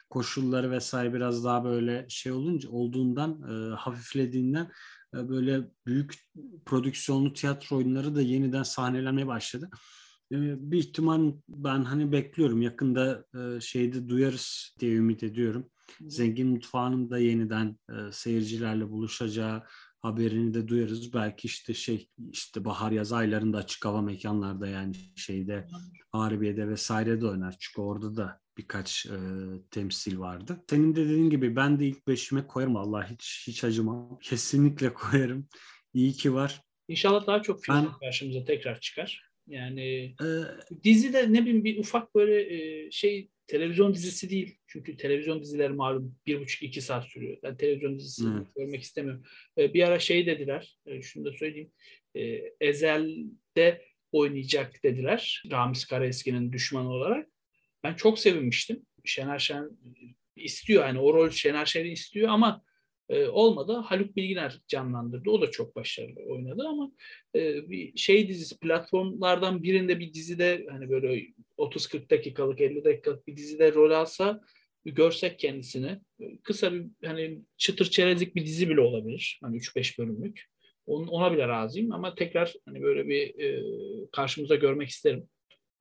koşulları 0.10 0.72
vesaire 0.72 1.14
biraz 1.14 1.44
daha 1.44 1.64
böyle 1.64 2.06
şey 2.10 2.32
olunca 2.32 2.70
olduğundan 2.70 3.42
e, 3.42 3.76
hafiflediğinden 3.76 4.72
böyle 5.14 5.68
büyük 5.86 6.14
prodüksiyonlu 6.66 7.34
tiyatro 7.34 7.78
oyunları 7.78 8.16
da 8.16 8.22
yeniden 8.22 8.64
sahnelenmeye 8.64 9.28
başladı. 9.28 9.70
E, 10.32 10.72
bir 10.72 10.78
ihtimal 10.78 11.34
ben 11.50 11.84
hani 11.84 12.12
bekliyorum 12.12 12.62
yakında 12.62 13.26
e, 13.36 13.62
şeyde 13.62 14.10
duyarız 14.10 14.76
diye 14.80 14.96
ümit 14.96 15.24
ediyorum. 15.24 15.70
Zengin 16.08 16.48
Mutfağı'nın 16.48 17.10
da 17.10 17.18
yeniden 17.20 17.78
seyircilerle 18.12 18.90
buluşacağı 18.90 19.64
haberini 20.02 20.54
de 20.54 20.68
duyarız. 20.68 21.14
Belki 21.14 21.46
işte 21.46 21.74
şey 21.74 22.08
işte 22.32 22.66
bahar 22.66 22.92
yaz 22.92 23.14
aylarında 23.14 23.58
açık 23.58 23.86
hava 23.86 24.02
mekanlarda 24.02 24.68
yani 24.68 24.96
şeyde 25.16 25.68
Harbiye'de 26.12 26.68
vesaire 26.68 27.22
de 27.22 27.28
oynar. 27.28 27.56
Çünkü 27.60 27.82
orada 27.82 28.16
da 28.16 28.40
birkaç 28.58 29.06
e, 29.06 29.18
temsil 29.72 30.20
vardı. 30.20 30.64
Senin 30.70 30.96
de 30.96 31.06
dediğin 31.06 31.30
gibi 31.30 31.56
ben 31.56 31.80
de 31.80 31.88
ilk 31.88 32.08
beşime 32.08 32.48
koyarım. 32.48 32.76
Allah 32.76 33.10
hiç 33.10 33.44
hiç 33.48 33.64
acımam. 33.64 34.20
Kesinlikle 34.24 34.94
koyarım. 34.94 35.48
İyi 35.94 36.14
ki 36.14 36.34
var. 36.34 36.62
İnşallah 36.88 37.28
daha 37.28 37.42
çok 37.42 37.64
film 37.64 37.76
ben, 37.76 38.00
karşımıza 38.00 38.44
tekrar 38.44 38.80
çıkar. 38.80 39.30
Yani 39.48 40.16
e, 40.22 40.28
dizi 40.84 41.14
de 41.14 41.34
ne 41.34 41.42
bileyim 41.42 41.64
bir 41.64 41.80
ufak 41.80 42.16
böyle 42.16 42.54
e, 42.56 42.92
şey 42.92 43.30
televizyon 43.50 43.94
dizisi 43.94 44.30
değil. 44.30 44.58
Çünkü 44.68 44.98
televizyon 44.98 45.42
dizileri 45.42 45.74
malum 45.74 46.16
bir 46.28 46.40
buçuk 46.40 46.64
iki 46.64 46.82
saat 46.82 47.06
sürüyor. 47.06 47.38
Ben 47.44 47.58
televizyon 47.58 48.00
dizisi 48.00 48.24
hmm. 48.24 48.46
görmek 48.56 48.82
istemiyorum. 48.82 49.24
E, 49.58 49.74
bir 49.74 49.84
ara 49.84 50.00
şey 50.00 50.26
dediler. 50.26 50.78
E, 50.86 51.02
şunu 51.02 51.26
da 51.26 51.34
söyleyeyim. 51.34 51.72
E, 52.16 52.22
Ezel'de 52.62 53.82
oynayacak 54.12 54.84
dediler. 54.84 55.44
Ramiz 55.52 55.86
Karaeski'nin 55.86 56.52
düşmanı 56.52 56.90
olarak. 56.90 57.30
Ben 57.84 57.94
çok 57.94 58.20
sevinmiştim. 58.20 58.86
Şener 59.06 59.40
Şen 59.40 59.70
istiyor 60.36 60.86
yani 60.86 61.00
o 61.00 61.14
rol 61.14 61.30
Şener 61.30 61.66
Şen'i 61.66 61.92
istiyor 61.92 62.30
ama 62.30 62.64
e, 63.10 63.28
olmadı. 63.28 63.74
Haluk 63.74 64.16
Bilginer 64.16 64.62
canlandırdı. 64.68 65.30
O 65.30 65.42
da 65.42 65.52
çok 65.52 65.76
başarılı 65.76 66.20
oynadı 66.26 66.64
ama 66.68 66.92
e, 67.36 67.70
bir 67.70 67.98
şey 67.98 68.28
dizisi 68.28 68.60
platformlardan 68.60 69.64
birinde 69.64 70.00
bir 70.00 70.14
dizide 70.14 70.66
hani 70.70 70.90
böyle 70.90 71.26
30-40 71.58 72.10
dakikalık 72.10 72.62
50 72.62 72.84
dakikalık 72.84 73.28
bir 73.28 73.38
dizide 73.38 73.74
rol 73.74 73.92
alsa 73.92 74.42
görsek 74.86 75.40
kendisini 75.40 76.00
kısa 76.44 76.74
bir 76.74 76.86
hani 77.06 77.42
çıtır 77.58 77.86
çerezlik 77.86 78.36
bir 78.36 78.46
dizi 78.46 78.70
bile 78.70 78.82
olabilir. 78.82 79.40
Hani 79.44 79.58
3-5 79.58 80.00
bölümlük. 80.00 80.46
ona 80.86 81.34
bile 81.34 81.48
razıyım 81.48 81.92
ama 81.92 82.16
tekrar 82.16 82.54
hani 82.66 82.82
böyle 82.82 83.08
bir 83.08 83.40
e, 83.40 83.64
karşımıza 84.12 84.56
görmek 84.56 84.90
isterim. 84.90 85.30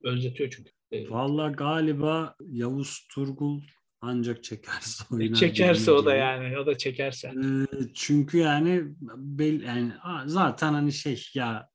Özletiyor 0.02 0.50
çünkü. 0.50 0.70
E, 0.92 1.10
Valla 1.10 1.50
galiba 1.50 2.36
Yavuz 2.46 3.06
Turgul 3.14 3.60
ancak 4.00 4.44
çekerse 4.44 5.04
oynar. 5.14 5.34
Çekerse 5.34 5.92
o 5.92 6.04
da 6.04 6.14
yani 6.14 6.58
o 6.58 6.66
da 6.66 6.78
çekerse. 6.78 7.28
E, 7.28 7.66
çünkü 7.94 8.38
yani 8.38 8.84
bel, 9.16 9.60
yani 9.62 9.92
zaten 10.26 10.72
hani 10.72 10.92
şey 10.92 11.24
ya 11.34 11.68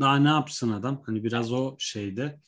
daha 0.00 0.16
ne 0.16 0.28
yapsın 0.28 0.72
adam 0.72 1.02
hani 1.06 1.24
biraz 1.24 1.52
o 1.52 1.76
şeyde 1.78 2.40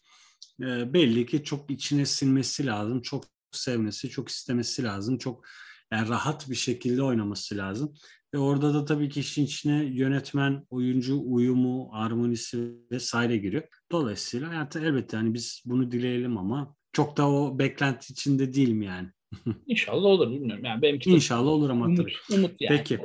e, 0.60 0.94
belli 0.94 1.26
ki 1.26 1.44
çok 1.44 1.70
içine 1.70 2.06
sinmesi 2.06 2.66
lazım 2.66 3.02
çok 3.02 3.24
sevmesi 3.50 4.08
çok 4.08 4.28
istemesi 4.28 4.82
lazım 4.82 5.18
çok 5.18 5.44
yani 5.92 6.08
rahat 6.08 6.50
bir 6.50 6.54
şekilde 6.54 7.02
oynaması 7.02 7.56
lazım. 7.56 7.94
Ve 8.34 8.38
orada 8.38 8.74
da 8.74 8.84
tabii 8.84 9.08
ki 9.08 9.20
işin 9.20 9.44
içine 9.44 9.84
yönetmen, 9.84 10.66
oyuncu 10.70 11.22
uyumu, 11.24 11.88
armonisi 11.92 12.74
vesaire 12.90 13.36
giriyor. 13.36 13.62
Dolayısıyla 13.92 14.54
yani 14.54 14.68
elbette 14.74 15.16
yani 15.16 15.34
biz 15.34 15.62
bunu 15.64 15.90
dileyelim 15.90 16.38
ama 16.38 16.76
çok 16.94 17.16
da 17.16 17.30
o 17.30 17.58
beklenti 17.58 18.12
içinde 18.12 18.54
değilim 18.54 18.82
yani. 18.82 19.08
İnşallah 19.66 20.04
olur 20.04 20.30
bilmiyorum. 20.30 20.64
Yani 20.64 20.82
benimki 20.82 21.10
İnşallah 21.10 21.50
olur 21.50 21.70
ama 21.70 21.86
umut, 21.86 21.98
tabii. 21.98 22.12
Umut 22.38 22.60
yani. 22.60 22.76
Peki. 22.76 22.98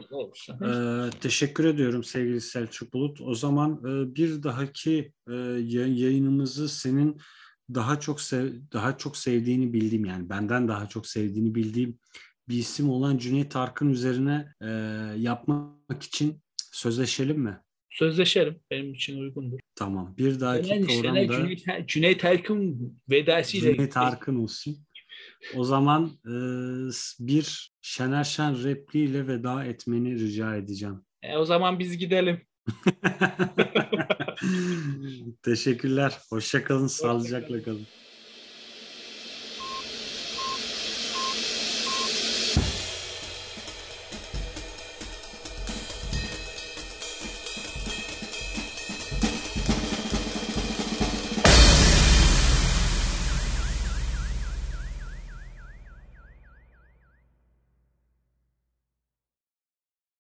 Ee, 0.66 1.10
teşekkür 1.22 1.66
ediyorum 1.66 2.04
sevgili 2.04 2.42
Selçuk 2.42 2.94
Bulut. 2.94 3.22
O 3.22 3.36
zaman 3.36 3.72
e, 3.72 4.16
bir 4.16 4.44
dahaki 4.44 5.14
e, 5.30 5.34
yayınımızı 5.34 6.70
senin 6.70 7.18
daha 7.74 8.00
çok 8.00 8.22
sev, 8.22 8.54
daha 8.74 8.98
çok 8.98 9.18
sevdiğini 9.18 9.74
bildiğim 9.74 10.06
yani 10.06 10.30
benden 10.30 10.68
daha 10.68 10.90
çok 10.90 11.08
sevdiğini 11.08 11.56
bildiğim 11.56 12.00
bir 12.50 12.58
isim 12.58 12.90
olan 12.90 13.18
Cüneyt 13.18 13.56
Arkın 13.56 13.90
üzerine 13.90 14.54
e, 14.62 14.68
yapmak 15.18 16.04
için 16.04 16.42
sözleşelim 16.72 17.40
mi? 17.40 17.60
Sözleşerim. 17.92 18.60
Benim 18.72 18.94
için 18.94 19.22
uygundur. 19.22 19.60
Tamam. 19.76 20.16
Bir 20.18 20.40
dahaki 20.40 20.70
yani 20.70 20.88
programda 20.88 21.20
işte 21.20 21.58
Cüneyt, 21.58 21.90
Cüneyt 21.90 22.26
Arkın 22.26 22.94
vedasıyla 23.10 23.74
Cüneyt 23.74 23.98
Arkın 23.98 24.44
olsun. 24.44 24.78
O 25.56 25.64
zaman 25.64 26.12
e, 26.26 26.34
bir 27.20 27.72
Şener 27.82 28.24
Şen 28.24 28.64
repliğiyle 28.64 29.28
veda 29.28 29.66
etmeni 29.66 30.20
rica 30.20 30.56
edeceğim. 30.56 31.02
E, 31.24 31.38
o 31.38 31.46
zaman 31.46 31.80
biz 31.80 31.98
gidelim. 31.98 32.42
Teşekkürler. 35.44 36.18
Hoşçakalın. 36.30 36.88
Sağlıcakla 36.88 37.64
kalın. 37.64 37.88